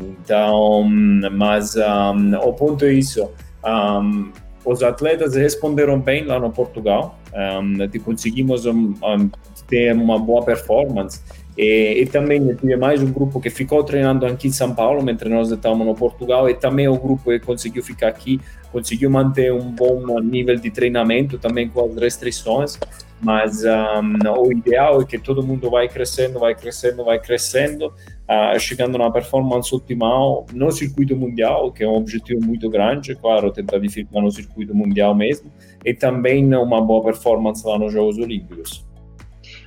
[0.00, 0.88] Então,
[1.32, 3.30] mas um, o ponto é isso.
[3.64, 4.32] Um,
[4.64, 7.18] os atletas responderam bem lá no Portugal.
[7.34, 8.94] Um, conseguimos um,
[9.66, 11.20] ter uma boa performance.
[11.56, 15.28] E, e, também tive mais um grupo que ficou treinando aqui em São Paulo, mentre
[15.28, 18.40] nós estávamos no Portugal, e também o grupo que conseguiu ficar aqui,
[18.72, 22.76] conseguiu manter um bom nível de treinamento, também com as restrições,
[23.20, 28.58] mas um, o ideal é que todo mundo vai crescendo, vai crescendo, vai crescendo, uh,
[28.58, 33.78] chegando na performance optimal no circuito mundial, que é um objetivo muito grande, claro, tentar
[33.88, 35.52] ficar no circuito mundial mesmo,
[35.84, 38.84] e também uma boa performance lá nos Jogos Olímpicos.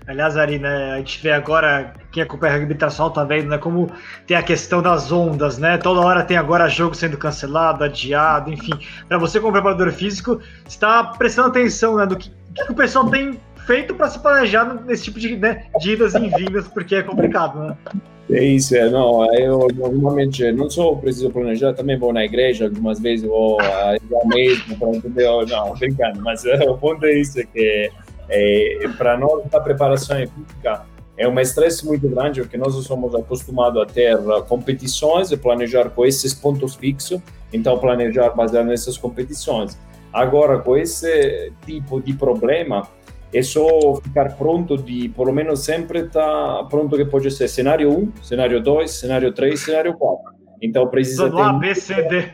[0.08, 3.92] Aliás, Ari, né, a gente vê agora, quem acompanha a internacional tá vendo, né, como
[4.26, 5.78] tem a questão das ondas, né?
[5.78, 8.72] Toda hora tem agora jogo sendo cancelado, adiado, enfim.
[9.10, 13.38] Para você como preparador físico, está prestando atenção, né, do que, que o pessoal tem
[13.66, 17.60] feito para se planejar nesse tipo de, né, de idas e vindas, porque é complicado,
[17.60, 17.78] né?
[18.30, 23.00] É isso, é, não, eu normalmente não só preciso planejar, também vou na igreja, algumas
[23.00, 27.90] vezes vou a mesmo, para entender, não, brincando, mas o ponto é isso, que
[28.30, 30.86] é, para nós, a preparação física
[31.18, 34.18] é um estresse muito grande porque nós somos acostumados a ter
[34.48, 37.20] competições e planejar com esses pontos fixos,
[37.52, 39.78] então planejar baseado nessas competições.
[40.14, 42.88] Agora, com esse tipo de problema,
[43.34, 47.90] é só ficar pronto de, pelo menos sempre estar tá pronto que pode ser cenário
[47.92, 50.37] 1, cenário 2, cenário 3, cenário 4.
[50.62, 51.42] Então precisa ter...
[51.42, 52.32] A, B, C, D.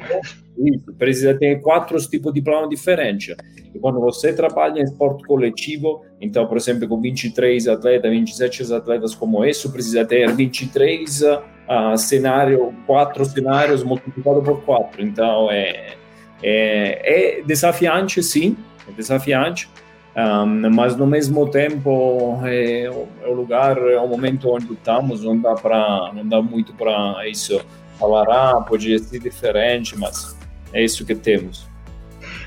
[0.57, 3.36] Isso, precisa ter quatro tipos de plano diferentes.
[3.74, 9.15] E quando você trabalha em esporte coletivo, então, por exemplo, com 23 atletas, 27 atletas
[9.15, 15.01] como esse, precisa ter 23 uh, cenários, quatro cenários multiplicado por quatro.
[15.01, 15.95] Então, é,
[16.43, 18.55] é, é desafiante, sim,
[18.88, 19.67] é desafiante,
[20.15, 22.89] um, mas no mesmo tempo é, é,
[23.28, 27.59] o lugar, é o momento onde estamos, não dá para, não dá muito para isso
[28.04, 30.36] falar, ah, podia ser diferente, mas
[30.74, 31.72] é isso que temos.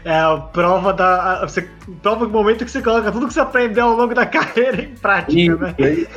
[0.04, 1.42] É a prova da.
[1.42, 1.68] A, você,
[2.00, 4.94] prova do momento que você coloca tudo que você aprendeu ao longo da carreira em
[4.94, 5.74] prática, isso, né?
[5.78, 6.10] É isso,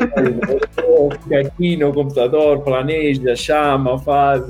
[1.48, 4.44] aqui no computador, planeja, chama, faz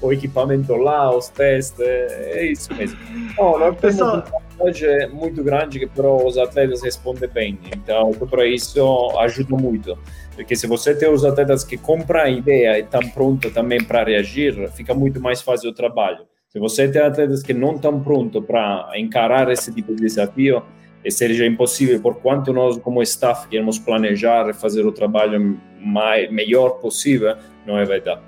[0.00, 2.98] o equipamento lá, os testes, é, isso mesmo.
[3.38, 4.22] Oh, nós Pessoal...
[4.22, 8.80] temos é muito grande que para os atletas respondem bem, então para isso
[9.18, 9.98] ajuda muito.
[10.36, 14.04] Porque se você tem os atletas que compram a ideia e estão prontos também para
[14.04, 16.26] reagir, fica muito mais fácil o trabalho.
[16.48, 20.62] Se você tem atletas que não estão prontos para encarar esse tipo de desafio,
[21.04, 26.30] e seja impossível, por quanto nós, como staff, queremos planejar e fazer o trabalho mais,
[26.32, 28.20] melhor possível, não é verdade.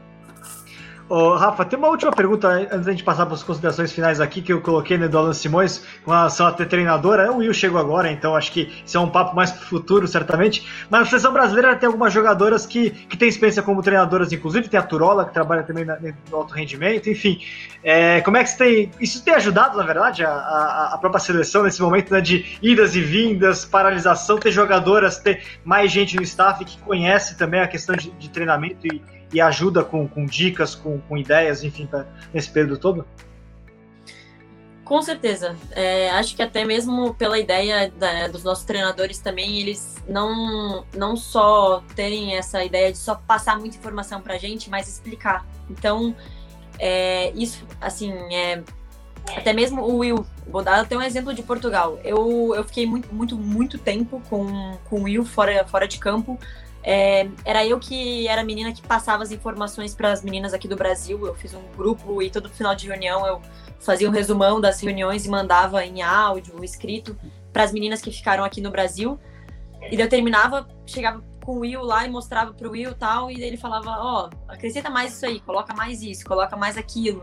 [1.11, 4.53] Rafa, tem uma última pergunta antes da gente passar para as considerações finais aqui que
[4.53, 7.33] eu coloquei né, do Alan Simões com relação a ter treinadora.
[7.33, 10.07] O Will chegou agora, então acho que isso é um papo mais para o futuro,
[10.07, 10.67] certamente.
[10.91, 14.79] Mas na seleção brasileira tem algumas jogadoras que, que têm experiência como treinadoras, inclusive tem
[14.79, 15.99] a Turola, que trabalha também na,
[16.31, 17.41] no alto rendimento, enfim.
[17.83, 18.91] É, como é que tem.
[19.01, 22.95] Isso tem ajudado, na verdade, a, a, a própria seleção nesse momento né, de idas
[22.95, 27.97] e vindas, paralisação, ter jogadoras, ter mais gente no staff que conhece também a questão
[27.97, 32.51] de, de treinamento e e ajuda com, com dicas, com, com ideias, enfim, pra, nesse
[32.51, 33.07] período todo?
[34.89, 35.55] Com certeza.
[35.73, 41.15] É, acho que até mesmo pela ideia da, dos nossos treinadores também, eles não, não
[41.15, 45.45] só terem essa ideia de só passar muita informação para a gente, mas explicar.
[45.69, 46.17] Então,
[46.79, 48.63] é, isso, assim, é,
[49.37, 51.99] até mesmo o Will, vou dar até um exemplo de Portugal.
[52.03, 56.39] Eu, eu fiquei muito, muito, muito tempo com, com o Will fora, fora de campo,
[56.83, 60.69] é, era eu que era a menina que passava as informações para as meninas aqui
[60.69, 61.27] do Brasil.
[61.27, 63.41] Eu fiz um grupo e todo final de reunião eu
[63.81, 67.17] fazia um resumão das reuniões e mandava em áudio, escrito,
[67.53, 69.19] para as meninas que ficaram aqui no Brasil.
[69.83, 73.31] E daí eu terminava, chegava com o Will lá e mostrava para o Will tal,
[73.31, 77.23] e ele falava: Ó, oh, acrescenta mais isso aí, coloca mais isso, coloca mais aquilo.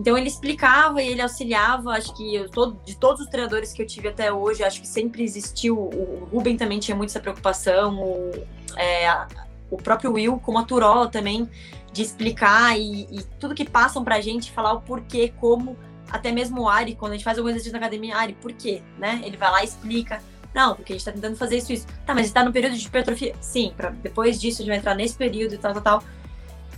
[0.00, 3.82] Então ele explicava e ele auxiliava, acho que eu, todo, de todos os treinadores que
[3.82, 5.76] eu tive até hoje, acho que sempre existiu.
[5.76, 8.30] O, Ruben também tinha muito essa preocupação, o,
[8.78, 9.26] é,
[9.70, 11.46] o próprio Will, como a Turola também,
[11.92, 15.76] de explicar e, e tudo que passam pra gente, falar o porquê, como,
[16.10, 18.80] até mesmo o Ari, quando a gente faz algum exercício na academia, Ari, por quê?
[18.98, 19.20] Né?
[19.22, 20.22] Ele vai lá e explica.
[20.54, 21.86] Não, porque a gente tá tentando fazer isso, isso.
[22.06, 23.34] Tá, mas está no período de hipertrofia?
[23.38, 26.02] Sim, pra, depois disso a gente vai entrar nesse período e tal, tal, tal.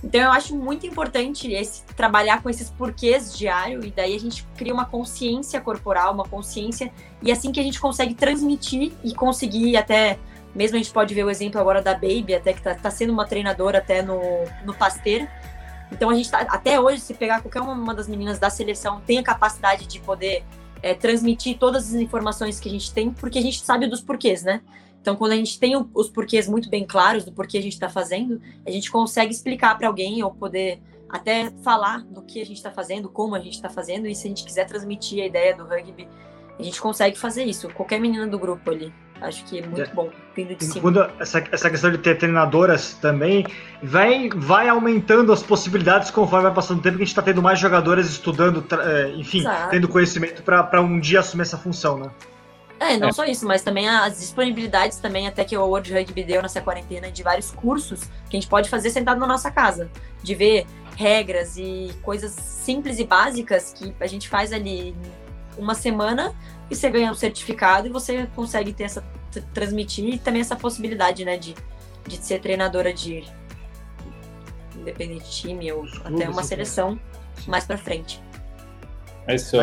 [0.03, 4.45] Então eu acho muito importante esse trabalhar com esses porquês diário e daí a gente
[4.57, 6.91] cria uma consciência corporal, uma consciência
[7.21, 10.19] e é assim que a gente consegue transmitir e conseguir até
[10.53, 13.11] mesmo a gente pode ver o exemplo agora da Baby, até que está tá sendo
[13.11, 14.19] uma treinadora até no,
[14.63, 15.27] no Pasteiro.
[15.91, 19.17] Então a gente tá, até hoje, se pegar qualquer uma das meninas da seleção, tem
[19.17, 20.43] a capacidade de poder
[20.81, 24.43] é, transmitir todas as informações que a gente tem, porque a gente sabe dos porquês,
[24.43, 24.61] né?
[25.03, 27.89] Então, quando a gente tem os porquês muito bem claros do porquê a gente está
[27.89, 30.79] fazendo, a gente consegue explicar para alguém ou poder
[31.09, 34.25] até falar do que a gente está fazendo, como a gente está fazendo, e se
[34.25, 36.07] a gente quiser transmitir a ideia do rugby,
[36.57, 37.67] a gente consegue fazer isso.
[37.71, 38.93] Qualquer menina do grupo ali.
[39.21, 39.93] Acho que é muito é.
[39.93, 41.11] bom, vindo de cima.
[41.19, 43.45] Essa, essa questão de ter treinadoras também
[43.81, 47.41] vai, vai aumentando as possibilidades conforme vai passando o tempo que a gente está tendo
[47.41, 49.69] mais jogadoras estudando, é, enfim, Exato.
[49.69, 52.09] tendo conhecimento para um dia assumir essa função, né?
[52.83, 53.11] É, não é.
[53.13, 57.09] só isso, mas também as disponibilidades também, até que o World Rugby deu nessa quarentena,
[57.09, 59.89] de vários cursos que a gente pode fazer sentado na nossa casa.
[60.21, 60.65] De ver
[60.97, 64.95] regras e coisas simples e básicas que a gente faz ali
[65.57, 66.35] uma semana
[66.69, 69.03] e você ganha um certificado e você consegue ter essa
[69.53, 71.55] transmitir também essa possibilidade, né, de,
[72.07, 73.23] de ser treinadora de
[74.75, 76.99] independente time ou até uma seleção
[77.47, 78.21] mais para frente.
[79.27, 79.57] Isso,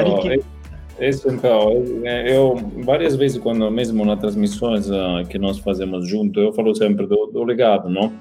[1.09, 1.83] isso então,
[2.27, 7.07] eu várias vezes quando mesmo nas transmissões uh, que nós fazemos junto, eu falo sempre
[7.07, 8.13] do, do legado, não?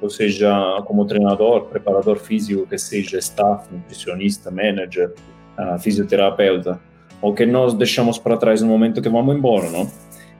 [0.00, 0.52] Ou seja,
[0.86, 5.14] como treinador, preparador físico, que seja staff, nutricionista, manager,
[5.58, 6.80] uh, fisioterapeuta,
[7.22, 9.90] o que nós deixamos para trás no momento que vamos embora, não?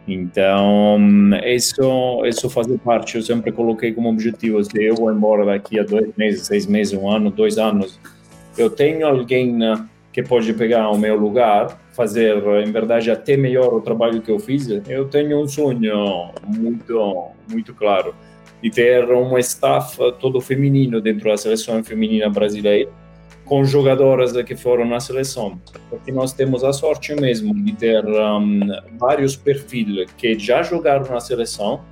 [0.06, 0.98] Então,
[1.44, 3.16] isso, isso faz parte.
[3.16, 6.92] Eu sempre coloquei como objetivo: se eu vou embora daqui a dois meses, seis meses,
[6.92, 7.98] um ano, dois anos,
[8.58, 9.58] eu tenho alguém
[10.14, 14.38] que pode pegar o meu lugar, fazer, em verdade, até melhor o trabalho que eu
[14.38, 14.68] fiz.
[14.88, 18.14] Eu tenho um sonho muito, muito claro
[18.62, 22.88] de ter um staff todo feminino dentro da seleção feminina brasileira
[23.44, 25.60] com jogadoras que foram na seleção,
[25.90, 28.60] porque nós temos a sorte mesmo de ter um,
[28.96, 31.82] vários perfis que já jogaram na seleção,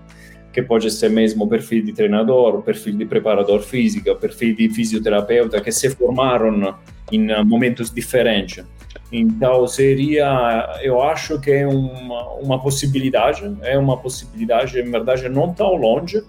[0.53, 5.73] que pode ser mesmo perfil de treinador, perfil de preparador físico, perfil de fisioterapeuta, que
[5.73, 6.75] se formaram
[7.11, 8.65] em momentos diferentes.
[9.11, 15.53] Então seria, eu acho que é uma, uma possibilidade, é uma possibilidade, em verdade, não
[15.53, 16.23] tão longe,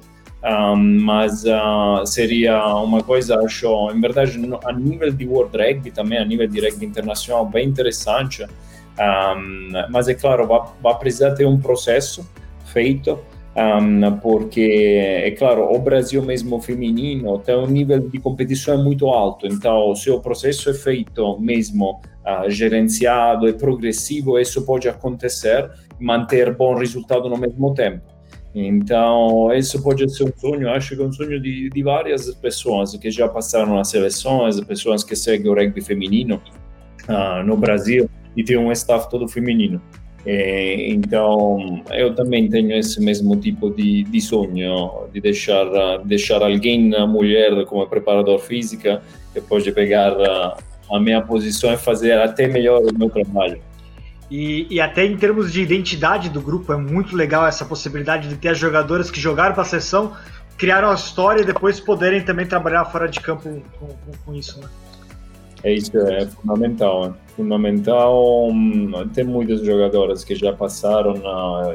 [0.43, 6.17] um, mas uh, seria uma coisa, acho, em verdade, a nível de World Rugby, também
[6.17, 8.45] a nível de rugby internacional, bem interessante.
[8.99, 10.45] Um, mas é claro,
[10.81, 12.29] vai precisar ter um processo
[12.65, 13.17] feito,
[13.55, 19.45] um, porque, é claro, o Brasil mesmo feminino tem um nível de competição muito alto,
[19.45, 26.55] então se o processo é feito mesmo uh, gerenciado e progressivo, isso pode acontecer, manter
[26.55, 28.01] bom resultado no mesmo tempo.
[28.55, 32.95] Então, isso pode ser um sonho, acho que é um sonho de, de várias pessoas
[32.95, 36.41] que já passaram nas seleções, pessoas que seguem o rugby feminino
[37.07, 39.81] uh, no Brasil e tem um staff todo feminino.
[40.25, 46.91] É, então, eu também tenho esse mesmo tipo de, de sonho, de deixar, deixar alguém,
[47.07, 49.01] mulher, como preparador física,
[49.33, 50.57] que pode pegar a,
[50.91, 53.59] a minha posição e fazer até melhor o meu trabalho.
[54.31, 58.35] E, e, até em termos de identidade do grupo, é muito legal essa possibilidade de
[58.35, 60.13] ter as jogadoras que jogaram para a sessão,
[60.57, 63.43] criaram a história e depois poderem também trabalhar fora de campo
[63.77, 64.67] com, com, com isso, né?
[65.63, 67.05] É isso, é fundamental.
[67.05, 68.49] É fundamental.
[68.49, 71.15] Hum, tem muitas jogadoras que já passaram,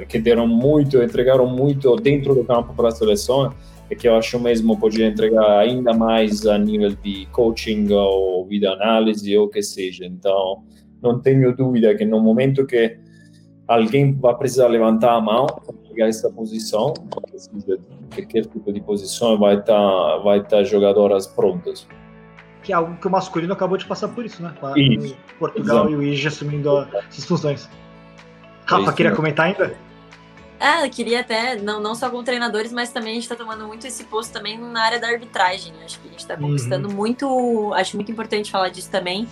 [0.09, 3.53] que deram muito, entregaram muito dentro do campo para a seleção,
[3.91, 8.71] e que eu acho mesmo podia entregar ainda mais a nível de coaching ou vida
[8.73, 10.05] análise ou que seja.
[10.05, 10.63] Então,
[11.03, 12.99] não tenho dúvida que no momento que
[13.67, 16.93] alguém vai precisar levantar a mão para pegar essa posição,
[18.11, 21.87] qualquer tipo de posição, vai estar tá, vai estar tá jogadoras prontas.
[22.69, 24.53] Que é algo que o masculino acabou de passar por isso, né?
[24.77, 25.17] isso.
[25.39, 25.91] Portugal Exato.
[25.91, 27.67] e o Ige assumindo essas funções.
[28.67, 29.75] Rafa, é queria comentar ainda?
[30.61, 33.67] É, eu queria até, não, não só com treinadores, mas também a gente está tomando
[33.67, 35.73] muito esse posto também na área da arbitragem.
[35.83, 36.95] Acho que a gente está conquistando uhum.
[36.95, 39.27] muito, acho muito importante falar disso também,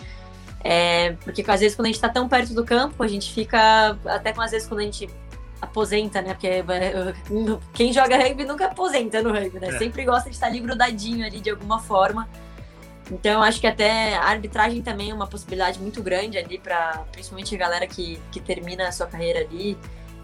[0.65, 3.99] é, porque às vezes quando a gente está tão perto do campo, a gente fica.
[4.07, 5.11] Até com às vezes quando a gente
[5.61, 6.33] aposenta, né?
[6.33, 6.65] Porque é,
[7.75, 9.69] quem joga rugby nunca aposenta no rugby, né?
[9.69, 9.79] É.
[9.79, 12.27] Sempre gosta de estar ali grudadinho ali de alguma forma.
[13.11, 17.55] Então, acho que até a arbitragem também é uma possibilidade muito grande ali para principalmente
[17.55, 19.79] a galera que, que termina a sua carreira ali.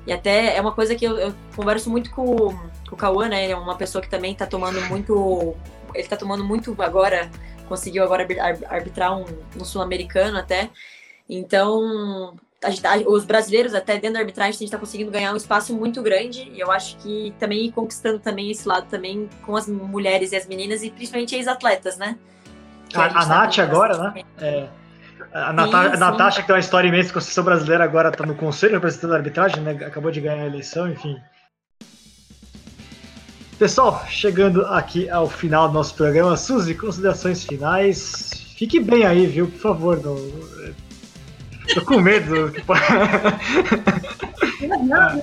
[0.05, 3.45] E até é uma coisa que eu, eu converso muito com, com o Cauã, né?
[3.45, 5.55] Ele é uma pessoa que também está tomando muito.
[5.95, 7.31] Ele está tomando muito agora
[7.73, 8.27] conseguiu agora
[8.69, 9.25] arbitrar um,
[9.59, 10.69] um sul-americano até.
[11.29, 15.75] Então, a, os brasileiros, até dentro da arbitragem, a gente está conseguindo ganhar um espaço
[15.75, 16.51] muito grande.
[16.53, 20.47] E eu acho que também conquistando também esse lado também com as mulheres e as
[20.47, 22.19] meninas, e principalmente ex-atletas, né?
[22.95, 24.23] A, a, a Nath agora, né?
[24.39, 24.69] É,
[25.33, 25.95] a, Nata, sim, sim.
[25.95, 28.75] a Natasha, que tem uma história imensa com a seleção brasileira, agora está no conselho
[28.75, 29.73] representando a arbitragem, né?
[29.87, 31.19] Acabou de ganhar a eleição, enfim.
[33.59, 38.31] Pessoal, chegando aqui ao final do nosso programa, Suzy, considerações finais.
[38.59, 39.47] Fique bem aí, viu?
[39.49, 40.17] Por favor, não.
[41.73, 42.53] Tô com medo.
[44.69, 45.23] não, não,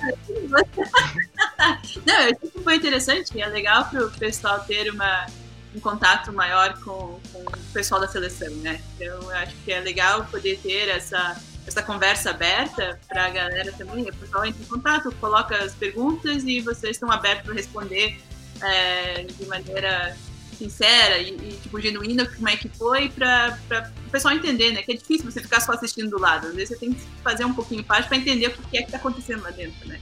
[2.06, 5.26] não, eu acho que foi interessante, é legal para o pessoal ter uma,
[5.74, 8.80] um contato maior com, com, o pessoal da seleção, né?
[8.96, 13.72] Então, eu acho que é legal poder ter essa, essa conversa aberta para a galera
[13.72, 14.08] também.
[14.08, 18.20] O pessoal entra em contato, coloca as perguntas e vocês estão abertos para responder
[18.62, 20.16] é, de maneira
[20.56, 23.58] sincera e, e, tipo, genuína como é que foi para
[24.06, 24.82] o pessoal entender, né?
[24.82, 26.48] Que é difícil você ficar só assistindo do lado.
[26.48, 28.86] Às vezes você tem que fazer um pouquinho parte para entender o que é que
[28.86, 29.98] está acontecendo lá dentro, né?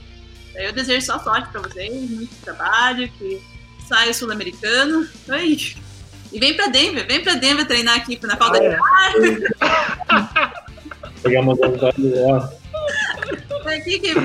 [0.55, 3.41] Eu desejo só sorte para vocês, muito trabalho, que
[3.87, 5.07] saia o sul-americano.
[6.31, 8.79] E vem para Denver, vem para Denver treinar aqui na falta ah, de ar.
[11.23, 11.67] Pegamos a
[13.69, 14.15] Aqui que,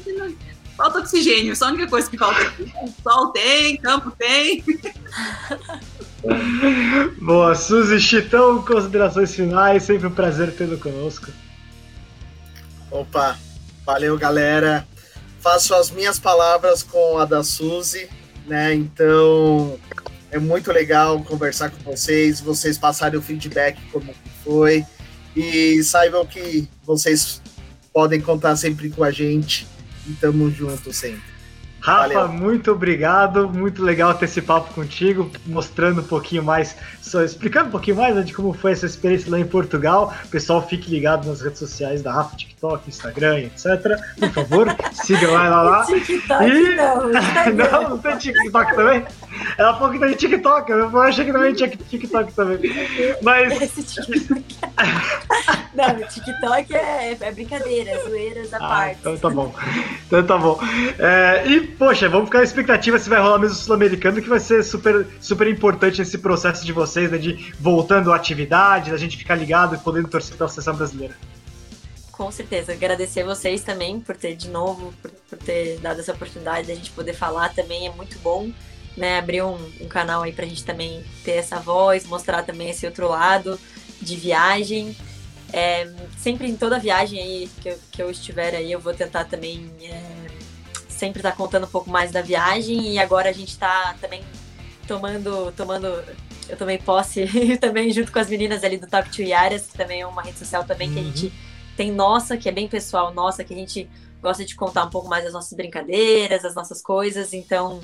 [0.00, 0.34] que não
[0.76, 2.72] Falta oxigênio, só a única coisa que falta aqui.
[3.02, 4.64] Sol tem, campo tem.
[7.20, 11.30] Boa, Suzy Chitão, considerações finais, sempre um prazer tê-lo conosco.
[12.90, 13.38] Opa,
[13.84, 14.88] valeu galera.
[15.40, 18.08] Faço as minhas palavras com a da Suzy,
[18.46, 18.72] né?
[18.72, 19.78] Então
[20.30, 24.84] é muito legal conversar com vocês, vocês passarem o feedback como foi
[25.36, 27.40] e saibam que vocês
[27.92, 29.66] podem contar sempre com a gente
[30.06, 31.29] E tamo junto sempre.
[31.80, 32.28] Rafa, Valeu.
[32.28, 33.48] muito obrigado.
[33.48, 38.14] Muito legal ter esse papo contigo, mostrando um pouquinho mais, só explicando um pouquinho mais
[38.14, 40.14] né, de como foi essa experiência lá em Portugal.
[40.30, 43.98] pessoal, fique ligado nas redes sociais da Rafa, TikTok, Instagram, etc.
[44.18, 45.86] Por favor, siga lá, lá, lá.
[45.86, 46.76] TikTok, e...
[46.76, 47.08] não,
[47.72, 49.04] não, não tem TikTok também?
[49.56, 52.58] Ela falou que tem TikTok, eu achei que também tinha TikTok também.
[53.22, 53.60] Mas.
[53.62, 54.44] Esse TikTok.
[55.74, 58.98] não, o TikTok é, é brincadeira, zoeiras à ah, parte.
[59.00, 59.54] Então tá bom.
[60.06, 60.60] Então tá bom.
[60.98, 64.40] É, e poxa, vamos ficar na expectativa se vai rolar mesmo o Sul-Americano, que vai
[64.40, 69.16] ser super, super importante nesse processo de vocês, né, de voltando à atividade, da gente
[69.16, 71.16] ficar ligado e podendo torcer pela seleção brasileira.
[72.12, 76.68] Com certeza, agradecer vocês também por ter, de novo, por, por ter dado essa oportunidade
[76.68, 78.50] da gente poder falar também, é muito bom,
[78.96, 82.84] né, abrir um, um canal aí pra gente também ter essa voz, mostrar também esse
[82.84, 83.58] outro lado
[84.02, 84.94] de viagem,
[85.52, 89.24] é, sempre em toda viagem aí que eu, que eu estiver aí, eu vou tentar
[89.24, 90.19] também é,
[91.00, 94.22] sempre tá contando um pouco mais da viagem e agora a gente está também
[94.86, 95.86] tomando, tomando,
[96.46, 97.26] eu tomei posse
[97.58, 100.38] também junto com as meninas ali do Top 2 Yaras, que também é uma rede
[100.38, 100.94] social também uhum.
[100.94, 101.32] que a gente uhum.
[101.76, 103.88] tem nossa, que é bem pessoal, nossa, que a gente
[104.20, 107.80] gosta de contar um pouco mais das nossas brincadeiras, as nossas coisas, então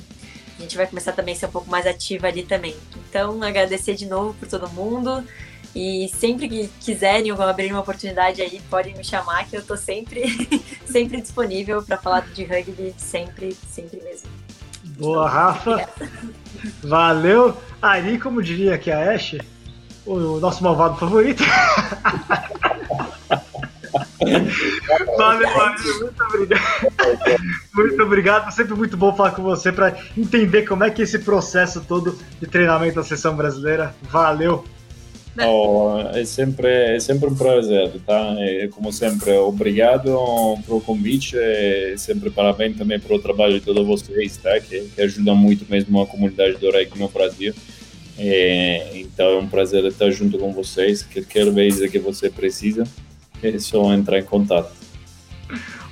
[0.58, 2.76] a gente vai começar também a ser um pouco mais ativa ali também.
[3.08, 5.24] Então, agradecer de novo por todo mundo.
[5.76, 9.76] E sempre que quiserem ou abrir uma oportunidade aí, podem me chamar, que eu tô
[9.76, 10.22] sempre,
[10.88, 14.30] sempre disponível para falar de rugby, sempre, sempre mesmo.
[14.98, 15.86] Boa, Rafa.
[16.82, 17.54] Valeu.
[17.82, 19.36] Ari, como diria que a Ash,
[20.06, 21.44] o nosso malvado favorito.
[25.16, 26.62] Valeu, valeu, muito obrigado.
[27.74, 28.50] Muito obrigado.
[28.52, 32.18] Sempre muito bom falar com você para entender como é que é esse processo todo
[32.40, 33.94] de treinamento da seleção brasileira.
[34.02, 34.64] Valeu.
[35.44, 38.34] Oh, é, sempre, é sempre um prazer, tá?
[38.38, 40.04] É, como sempre, obrigado
[40.64, 44.58] pelo convite e sempre parabéns também pelo trabalho de todos vocês, tá?
[44.60, 47.54] Que, que ajuda muito mesmo a comunidade do aqui no Brasil.
[48.18, 51.02] É, então é um prazer estar junto com vocês.
[51.02, 52.84] Qualquer vez que você precisa,
[53.42, 54.72] é só entrar em contato.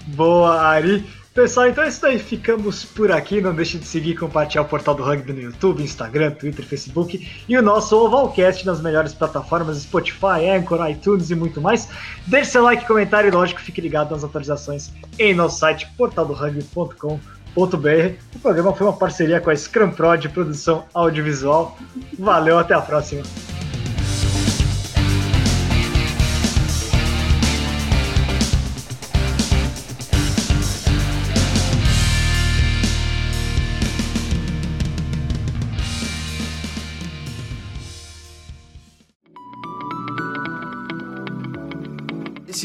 [0.07, 1.05] Boa, Ari.
[1.35, 2.17] Pessoal, então é isso aí.
[2.17, 3.41] Ficamos por aqui.
[3.41, 7.29] Não deixe de seguir e compartilhar o portal do Rugby no YouTube, Instagram, Twitter, Facebook
[7.49, 11.89] e o nosso Ovalcast nas melhores plataformas Spotify, Anchor, iTunes e muito mais.
[12.25, 17.19] Deixe seu like, comentário e, lógico, fique ligado nas atualizações em nosso site portaldorugby.com.br.
[17.57, 21.77] O programa foi uma parceria com a Scrum Pro de produção audiovisual.
[22.17, 23.25] Valeu, até a próxima.